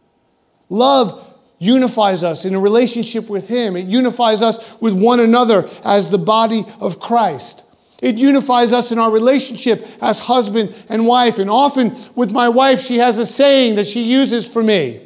Love 0.69 1.23
unifies 1.59 2.25
us 2.25 2.45
in 2.45 2.55
a 2.55 2.61
relationship 2.61 3.31
with 3.31 3.49
Him. 3.49 3.77
It 3.77 3.87
unifies 3.87 4.43
us 4.43 4.79
with 4.81 4.95
one 4.95 5.21
another 5.21 5.69
as 5.85 6.11
the 6.11 6.19
body 6.19 6.65
of 6.81 7.01
Christ. 7.01 7.65
It 8.03 8.17
unifies 8.17 8.73
us 8.73 8.93
in 8.93 8.99
our 8.99 9.11
relationship 9.11 9.87
as 10.03 10.21
husband 10.21 10.75
and 10.89 11.07
wife. 11.07 11.39
And 11.39 11.49
often 11.49 11.97
with 12.15 12.31
my 12.31 12.49
wife, 12.49 12.81
she 12.81 12.99
has 12.99 13.17
a 13.19 13.25
saying 13.25 13.77
that 13.77 13.87
she 13.87 14.03
uses 14.03 14.47
for 14.47 14.63
me 14.63 15.03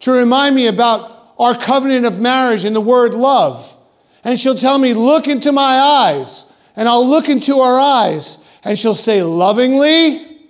to 0.00 0.12
remind 0.12 0.54
me 0.54 0.66
about 0.66 1.19
our 1.40 1.56
covenant 1.56 2.04
of 2.04 2.20
marriage 2.20 2.64
and 2.64 2.76
the 2.76 2.80
word 2.80 3.14
love. 3.14 3.76
And 4.22 4.38
she'll 4.38 4.54
tell 4.54 4.78
me, 4.78 4.92
Look 4.94 5.26
into 5.26 5.50
my 5.50 5.78
eyes. 5.78 6.44
And 6.76 6.88
I'll 6.88 7.08
look 7.08 7.28
into 7.28 7.56
her 7.56 7.80
eyes. 7.80 8.38
And 8.62 8.78
she'll 8.78 8.94
say, 8.94 9.22
Lovingly, 9.22 10.48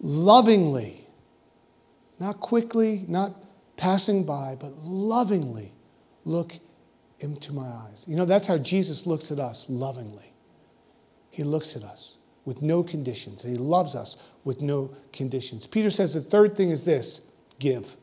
lovingly. 0.00 1.06
Not 2.18 2.40
quickly, 2.40 3.04
not 3.08 3.34
passing 3.76 4.24
by, 4.24 4.56
but 4.60 4.76
lovingly 4.84 5.72
look 6.24 6.58
into 7.20 7.52
my 7.52 7.66
eyes. 7.66 8.04
You 8.06 8.16
know, 8.16 8.24
that's 8.24 8.46
how 8.46 8.58
Jesus 8.58 9.06
looks 9.06 9.30
at 9.30 9.38
us 9.38 9.66
lovingly. 9.68 10.32
He 11.30 11.44
looks 11.44 11.76
at 11.76 11.82
us 11.82 12.16
with 12.44 12.60
no 12.60 12.82
conditions, 12.82 13.44
and 13.44 13.52
he 13.52 13.58
loves 13.58 13.94
us 13.94 14.16
with 14.44 14.60
no 14.60 14.94
conditions. 15.12 15.66
Peter 15.66 15.90
says 15.90 16.14
the 16.14 16.20
third 16.20 16.56
thing 16.56 16.70
is 16.70 16.84
this 16.84 17.22
give. 17.58 17.96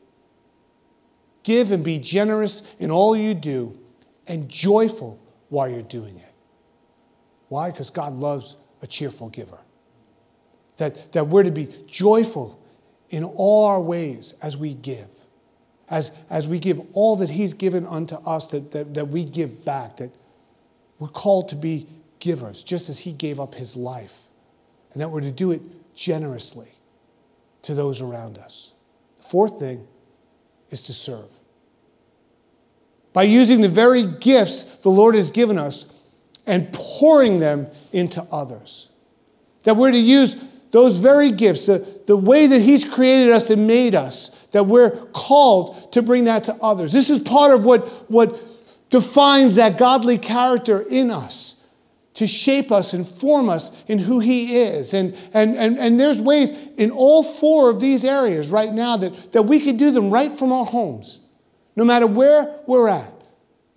Give 1.50 1.72
and 1.72 1.82
be 1.82 1.98
generous 1.98 2.62
in 2.78 2.92
all 2.92 3.16
you 3.16 3.34
do 3.34 3.76
and 4.28 4.48
joyful 4.48 5.20
while 5.48 5.68
you're 5.68 5.82
doing 5.82 6.16
it. 6.16 6.32
Why? 7.48 7.72
Because 7.72 7.90
God 7.90 8.14
loves 8.14 8.56
a 8.82 8.86
cheerful 8.86 9.30
giver. 9.30 9.58
That, 10.76 11.10
that 11.10 11.26
we're 11.26 11.42
to 11.42 11.50
be 11.50 11.74
joyful 11.88 12.62
in 13.08 13.24
all 13.24 13.64
our 13.64 13.80
ways 13.82 14.34
as 14.40 14.56
we 14.56 14.74
give. 14.74 15.08
As, 15.88 16.12
as 16.30 16.46
we 16.46 16.60
give 16.60 16.80
all 16.92 17.16
that 17.16 17.30
He's 17.30 17.52
given 17.52 17.84
unto 17.84 18.14
us, 18.14 18.52
that, 18.52 18.70
that, 18.70 18.94
that 18.94 19.08
we 19.08 19.24
give 19.24 19.64
back, 19.64 19.96
that 19.96 20.12
we're 21.00 21.08
called 21.08 21.48
to 21.48 21.56
be 21.56 21.88
givers, 22.20 22.62
just 22.62 22.88
as 22.88 23.00
He 23.00 23.10
gave 23.10 23.40
up 23.40 23.56
His 23.56 23.74
life, 23.74 24.28
and 24.92 25.02
that 25.02 25.08
we're 25.08 25.20
to 25.20 25.32
do 25.32 25.50
it 25.50 25.62
generously 25.96 26.70
to 27.62 27.74
those 27.74 28.00
around 28.00 28.38
us. 28.38 28.72
The 29.16 29.24
fourth 29.24 29.58
thing 29.58 29.88
is 30.70 30.82
to 30.82 30.92
serve. 30.92 31.39
By 33.12 33.24
using 33.24 33.60
the 33.60 33.68
very 33.68 34.04
gifts 34.04 34.62
the 34.62 34.90
Lord 34.90 35.14
has 35.14 35.30
given 35.30 35.58
us 35.58 35.86
and 36.46 36.72
pouring 36.72 37.40
them 37.40 37.66
into 37.92 38.22
others. 38.30 38.88
That 39.64 39.76
we're 39.76 39.90
to 39.90 39.98
use 39.98 40.36
those 40.70 40.98
very 40.98 41.32
gifts, 41.32 41.66
the, 41.66 41.86
the 42.06 42.16
way 42.16 42.46
that 42.46 42.60
He's 42.60 42.84
created 42.84 43.32
us 43.32 43.50
and 43.50 43.66
made 43.66 43.94
us, 43.94 44.28
that 44.52 44.64
we're 44.64 44.90
called 45.06 45.92
to 45.92 46.02
bring 46.02 46.24
that 46.24 46.44
to 46.44 46.54
others. 46.62 46.92
This 46.92 47.10
is 47.10 47.18
part 47.18 47.52
of 47.52 47.64
what, 47.64 48.10
what 48.10 48.38
defines 48.90 49.56
that 49.56 49.78
godly 49.78 50.18
character 50.18 50.80
in 50.80 51.10
us 51.10 51.56
to 52.14 52.26
shape 52.26 52.70
us 52.70 52.92
and 52.92 53.06
form 53.06 53.48
us 53.48 53.70
in 53.86 53.98
who 53.98 54.20
He 54.20 54.56
is. 54.56 54.94
And, 54.94 55.16
and, 55.32 55.56
and, 55.56 55.78
and 55.78 55.98
there's 55.98 56.20
ways 56.20 56.52
in 56.76 56.90
all 56.90 57.22
four 57.22 57.70
of 57.70 57.80
these 57.80 58.04
areas 58.04 58.50
right 58.50 58.72
now 58.72 58.96
that, 58.96 59.32
that 59.32 59.42
we 59.42 59.60
can 59.60 59.76
do 59.76 59.90
them 59.90 60.10
right 60.10 60.36
from 60.36 60.52
our 60.52 60.64
homes, 60.64 61.20
no 61.76 61.84
matter 61.84 62.06
where 62.06 62.60
we're 62.66 62.88
at, 62.88 63.12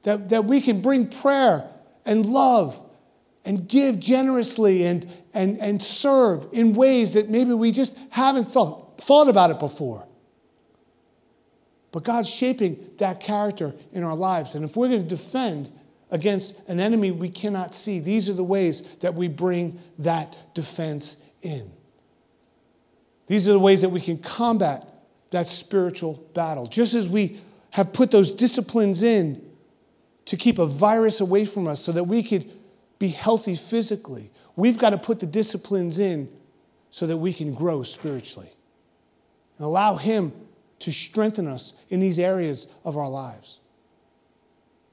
that, 0.03 0.29
that 0.29 0.45
we 0.45 0.62
can 0.62 0.82
bring 0.82 1.08
prayer 1.08 1.69
and 2.06 2.25
love 2.25 2.79
and 3.45 3.67
give 3.67 3.99
generously 3.99 4.86
and, 4.86 5.08
and, 5.34 5.58
and 5.58 5.82
serve 5.82 6.47
in 6.51 6.73
ways 6.73 7.13
that 7.13 7.29
maybe 7.29 7.53
we 7.53 7.71
just 7.71 7.97
haven't 8.10 8.45
thought, 8.45 9.01
thought 9.01 9.27
about 9.27 9.51
it 9.51 9.60
before. 9.60 10.08
But 11.91 12.03
God's 12.03 12.29
shaping 12.29 12.91
that 12.97 13.19
character 13.19 13.73
in 13.91 14.03
our 14.03 14.15
lives. 14.15 14.56
And 14.56 14.65
if 14.65 14.75
we're 14.75 14.88
going 14.88 15.03
to 15.03 15.08
defend 15.08 15.71
against 16.10 16.56
an 16.67 16.79
enemy 16.79 17.12
we 17.12 17.29
cannot 17.29 17.75
see, 17.75 17.99
these 17.99 18.29
are 18.29 18.34
the 18.34 18.43
ways 18.43 18.82
that 19.01 19.13
we 19.13 19.27
bring 19.27 19.79
that 19.99 20.53
defense 20.53 21.17
in. 21.41 21.71
These 23.27 23.47
are 23.47 23.53
the 23.53 23.60
ways 23.60 23.82
that 23.82 23.89
we 23.89 24.01
can 24.01 24.17
combat 24.17 24.88
that 25.32 25.47
spiritual 25.47 26.13
battle. 26.34 26.67
Just 26.67 26.93
as 26.93 27.10
we 27.10 27.39
have 27.73 27.93
put 27.93 28.09
those 28.09 28.31
disciplines 28.31 29.03
in 29.03 29.43
to 30.25 30.38
keep 30.38 30.57
a 30.57 30.65
virus 30.65 31.21
away 31.21 31.45
from 31.45 31.67
us 31.67 31.81
so 31.81 31.91
that 31.91 32.05
we 32.05 32.23
could 32.23 32.49
be 32.97 33.09
healthy 33.09 33.55
physically, 33.55 34.31
We've 34.55 34.77
got 34.77 34.91
to 34.91 34.97
put 34.97 35.19
the 35.19 35.25
disciplines 35.25 35.99
in 35.99 36.29
so 36.89 37.07
that 37.07 37.17
we 37.17 37.33
can 37.33 37.53
grow 37.53 37.83
spiritually 37.83 38.51
and 39.57 39.65
allow 39.65 39.95
Him 39.95 40.31
to 40.79 40.91
strengthen 40.91 41.47
us 41.47 41.73
in 41.89 41.99
these 41.99 42.19
areas 42.19 42.67
of 42.83 42.97
our 42.97 43.09
lives. 43.09 43.59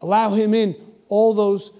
Allow 0.00 0.34
Him 0.34 0.54
in 0.54 0.76
all 1.08 1.34
those 1.34 1.72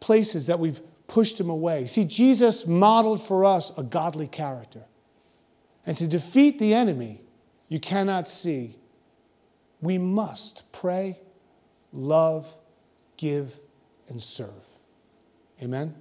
places 0.00 0.46
that 0.46 0.58
we've 0.58 0.80
pushed 1.06 1.38
Him 1.38 1.50
away. 1.50 1.86
See, 1.86 2.04
Jesus 2.04 2.66
modeled 2.66 3.20
for 3.20 3.44
us 3.44 3.76
a 3.76 3.82
godly 3.82 4.28
character. 4.28 4.84
And 5.84 5.96
to 5.98 6.06
defeat 6.06 6.58
the 6.58 6.74
enemy 6.74 7.20
you 7.68 7.80
cannot 7.80 8.28
see, 8.28 8.76
we 9.80 9.98
must 9.98 10.62
pray, 10.72 11.18
love, 11.92 12.52
give, 13.16 13.58
and 14.08 14.20
serve. 14.20 14.50
Amen? 15.62 15.94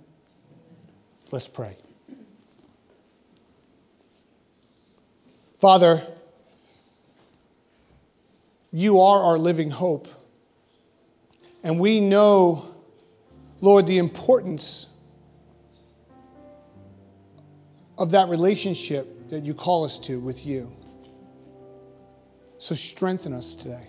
Let's 1.32 1.48
pray. 1.48 1.78
Father, 5.58 6.06
you 8.72 9.00
are 9.00 9.24
our 9.24 9.38
living 9.38 9.70
hope. 9.70 10.08
And 11.64 11.80
we 11.80 12.00
know, 12.00 12.66
Lord, 13.62 13.88
the 13.88 13.98
importance 13.98 14.88
of 17.98 18.12
that 18.12 18.28
relationship 18.28 19.30
that 19.30 19.44
you 19.46 19.54
call 19.54 19.86
us 19.86 19.98
to 20.00 20.20
with 20.20 20.46
you. 20.46 20.72
So 22.58 22.76
strengthen 22.76 23.34
us 23.34 23.56
today. 23.56 23.88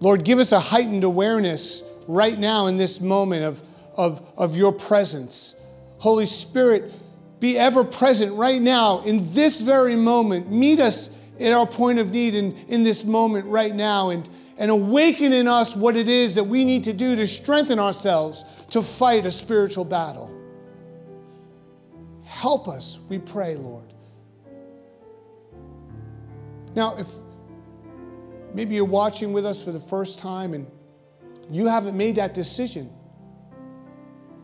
Lord, 0.00 0.24
give 0.24 0.38
us 0.38 0.52
a 0.52 0.60
heightened 0.60 1.04
awareness 1.04 1.82
right 2.08 2.36
now 2.36 2.66
in 2.66 2.76
this 2.76 3.00
moment 3.00 3.44
of, 3.44 3.62
of, 3.96 4.32
of 4.36 4.56
your 4.56 4.72
presence. 4.72 5.54
Holy 5.98 6.26
Spirit, 6.26 6.92
be 7.38 7.56
ever 7.58 7.84
present 7.84 8.32
right 8.34 8.60
now 8.60 9.00
in 9.02 9.32
this 9.32 9.60
very 9.60 9.96
moment. 9.96 10.50
Meet 10.50 10.80
us 10.80 11.10
in 11.38 11.52
our 11.52 11.66
point 11.66 11.98
of 11.98 12.10
need 12.10 12.34
in, 12.34 12.52
in 12.68 12.82
this 12.82 13.04
moment 13.04 13.46
right 13.46 13.74
now 13.74 14.10
and, 14.10 14.28
and 14.58 14.70
awaken 14.70 15.32
in 15.32 15.48
us 15.48 15.74
what 15.74 15.96
it 15.96 16.08
is 16.08 16.34
that 16.34 16.44
we 16.44 16.64
need 16.64 16.84
to 16.84 16.92
do 16.92 17.16
to 17.16 17.26
strengthen 17.26 17.78
ourselves 17.78 18.44
to 18.70 18.82
fight 18.82 19.24
a 19.24 19.30
spiritual 19.30 19.84
battle. 19.84 20.36
Help 22.24 22.68
us, 22.68 22.98
we 23.08 23.18
pray, 23.18 23.54
Lord. 23.54 23.91
Now, 26.74 26.96
if 26.96 27.08
maybe 28.54 28.74
you're 28.74 28.84
watching 28.84 29.32
with 29.32 29.44
us 29.44 29.62
for 29.62 29.72
the 29.72 29.80
first 29.80 30.18
time 30.18 30.54
and 30.54 30.66
you 31.50 31.66
haven't 31.66 31.96
made 31.96 32.16
that 32.16 32.34
decision 32.34 32.90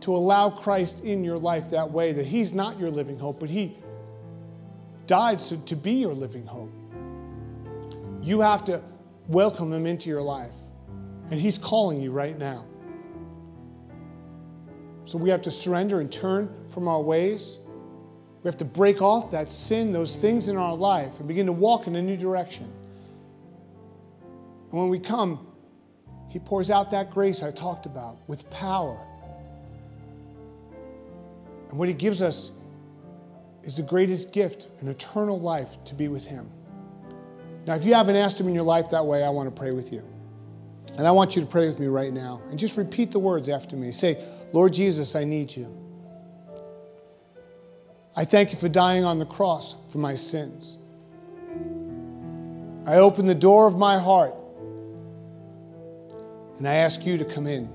to 0.01 0.15
allow 0.15 0.51
Christ 0.51 1.05
in 1.05 1.25
your 1.25 1.39
life 1.39 1.71
that 1.71 1.91
way, 1.91 2.13
that 2.13 2.27
He's 2.27 2.53
not 2.53 2.79
your 2.79 2.91
living 2.91 3.19
hope, 3.19 3.41
but 3.41 3.51
He 3.51 3.77
died 5.07 5.41
so, 5.41 5.57
to 5.57 5.77
be 5.77 5.93
your 5.93 6.15
living 6.15 6.47
hope. 6.47 6.73
You 8.23 8.41
have 8.41 8.65
to 8.67 8.83
welcome 9.27 9.73
Him 9.73 9.87
into 9.87 10.09
your 10.09 10.23
life. 10.23 10.53
And 11.31 11.41
He's 11.41 11.59
calling 11.59 12.01
you 12.01 12.11
right 12.11 12.39
now. 12.39 12.65
So 15.05 15.17
we 15.17 15.31
have 15.31 15.43
to 15.43 15.51
surrender 15.51 16.01
and 16.01 16.13
turn 16.13 16.55
from 16.69 16.87
our 16.87 17.01
ways. 17.01 17.59
We 18.43 18.49
have 18.49 18.57
to 18.59 18.65
break 18.65 19.03
off 19.03 19.31
that 19.33 19.51
sin, 19.51 19.93
those 19.93 20.15
things 20.15 20.49
in 20.49 20.57
our 20.57 20.75
life, 20.75 21.19
and 21.19 21.27
begin 21.27 21.47
to 21.47 21.53
walk 21.53 21.87
in 21.87 21.97
a 21.97 22.03
new 22.03 22.17
direction. 22.17 22.71
And 24.71 24.79
when 24.79 24.89
we 24.89 24.99
come, 24.99 25.47
he 26.29 26.39
pours 26.39 26.71
out 26.71 26.91
that 26.91 27.11
grace 27.11 27.43
I 27.43 27.51
talked 27.51 27.87
about 27.87 28.19
with 28.29 28.49
power. 28.51 28.99
And 31.71 31.79
what 31.79 31.89
He 31.89 31.95
gives 31.95 32.23
us 32.23 32.53
is 33.63 33.77
the 33.77 33.83
greatest 33.83 34.33
gift, 34.33 34.69
an 34.81 34.89
eternal 34.89 35.41
life 35.41 35.83
to 35.85 35.95
be 35.95 36.09
with 36.09 36.27
Him. 36.27 36.51
Now, 37.67 37.75
if 37.75 37.85
you 37.85 37.95
haven't 37.95 38.17
asked 38.17 38.41
Him 38.41 38.49
in 38.49 38.55
your 38.55 38.65
life 38.65 38.91
that 38.91 39.05
way, 39.05 39.25
I 39.25 39.31
want 39.31 39.55
to 39.55 39.59
pray 39.59 39.73
with 39.73 39.93
you. 39.93 40.03
And 40.97 41.07
I 41.07 41.11
want 41.11 41.37
you 41.37 41.43
to 41.43 41.49
pray 41.49 41.67
with 41.67 41.79
me 41.79 41.87
right 41.87 42.13
now. 42.13 42.41
And 42.51 42.59
just 42.59 42.77
repeat 42.77 43.11
the 43.11 43.19
words 43.19 43.49
after 43.49 43.77
me. 43.77 43.93
Say, 43.93 44.25
Lord 44.53 44.73
Jesus, 44.73 45.15
I 45.15 45.25
need 45.25 45.55
you. 45.55 45.75
I 48.19 48.25
thank 48.25 48.51
you 48.51 48.59
for 48.59 48.69
dying 48.69 49.05
on 49.05 49.21
the 49.21 49.25
cross 49.25 49.77
for 49.93 49.99
my 49.99 50.17
sins. 50.17 50.77
I 52.85 52.97
open 52.97 53.27
the 53.27 53.35
door 53.35 53.69
of 53.69 53.79
my 53.79 53.97
heart 53.97 54.35
and 56.59 56.67
I 56.67 56.75
ask 56.75 57.07
you 57.07 57.17
to 57.17 57.25
come 57.25 57.47
in. 57.47 57.73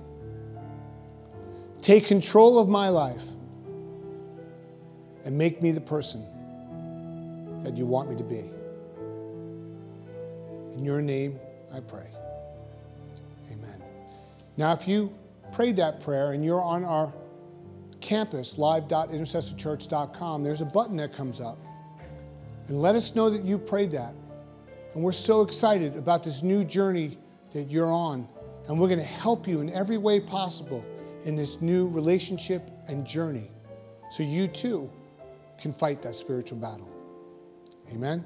Take 1.81 2.07
control 2.07 2.59
of 2.59 2.67
my 2.67 2.89
life 2.89 3.23
and 5.23 5.37
make 5.37 5.61
me 5.61 5.71
the 5.71 5.79
person 5.79 6.25
that 7.63 7.77
you 7.77 7.85
want 7.85 8.09
me 8.09 8.17
to 8.17 8.23
be. 8.25 8.51
In 10.75 10.83
your 10.83 11.01
name, 11.01 11.39
I 11.73 11.79
pray. 11.79 12.07
Amen. 13.49 13.81
Now, 14.57 14.73
if 14.73 14.89
you 14.89 15.13
prayed 15.53 15.77
that 15.77 16.01
prayer 16.01 16.33
and 16.33 16.43
you're 16.43 16.61
on 16.61 16.83
our 16.83 17.13
campus, 18.03 18.59
live.intercessorchurch.com, 18.59 20.43
there's 20.43 20.61
a 20.61 20.65
button 20.65 20.97
that 20.97 21.11
comes 21.13 21.41
up. 21.41 21.57
And 22.67 22.79
let 22.79 22.95
us 22.95 23.15
know 23.15 23.29
that 23.29 23.43
you 23.43 23.57
prayed 23.57 23.91
that. 23.91 24.13
And 24.93 25.03
we're 25.03 25.11
so 25.11 25.41
excited 25.41 25.97
about 25.97 26.23
this 26.23 26.43
new 26.43 26.63
journey 26.63 27.17
that 27.51 27.71
you're 27.71 27.91
on. 27.91 28.27
And 28.67 28.79
we're 28.79 28.87
going 28.87 28.99
to 28.99 29.05
help 29.05 29.47
you 29.47 29.61
in 29.61 29.71
every 29.73 29.97
way 29.97 30.19
possible 30.19 30.85
in 31.25 31.35
this 31.35 31.61
new 31.61 31.87
relationship 31.87 32.69
and 32.87 33.05
journey 33.05 33.49
so 34.11 34.21
you 34.23 34.47
too 34.47 34.91
can 35.57 35.71
fight 35.71 36.01
that 36.03 36.15
spiritual 36.15 36.59
battle. 36.59 36.89
Amen. 37.91 38.23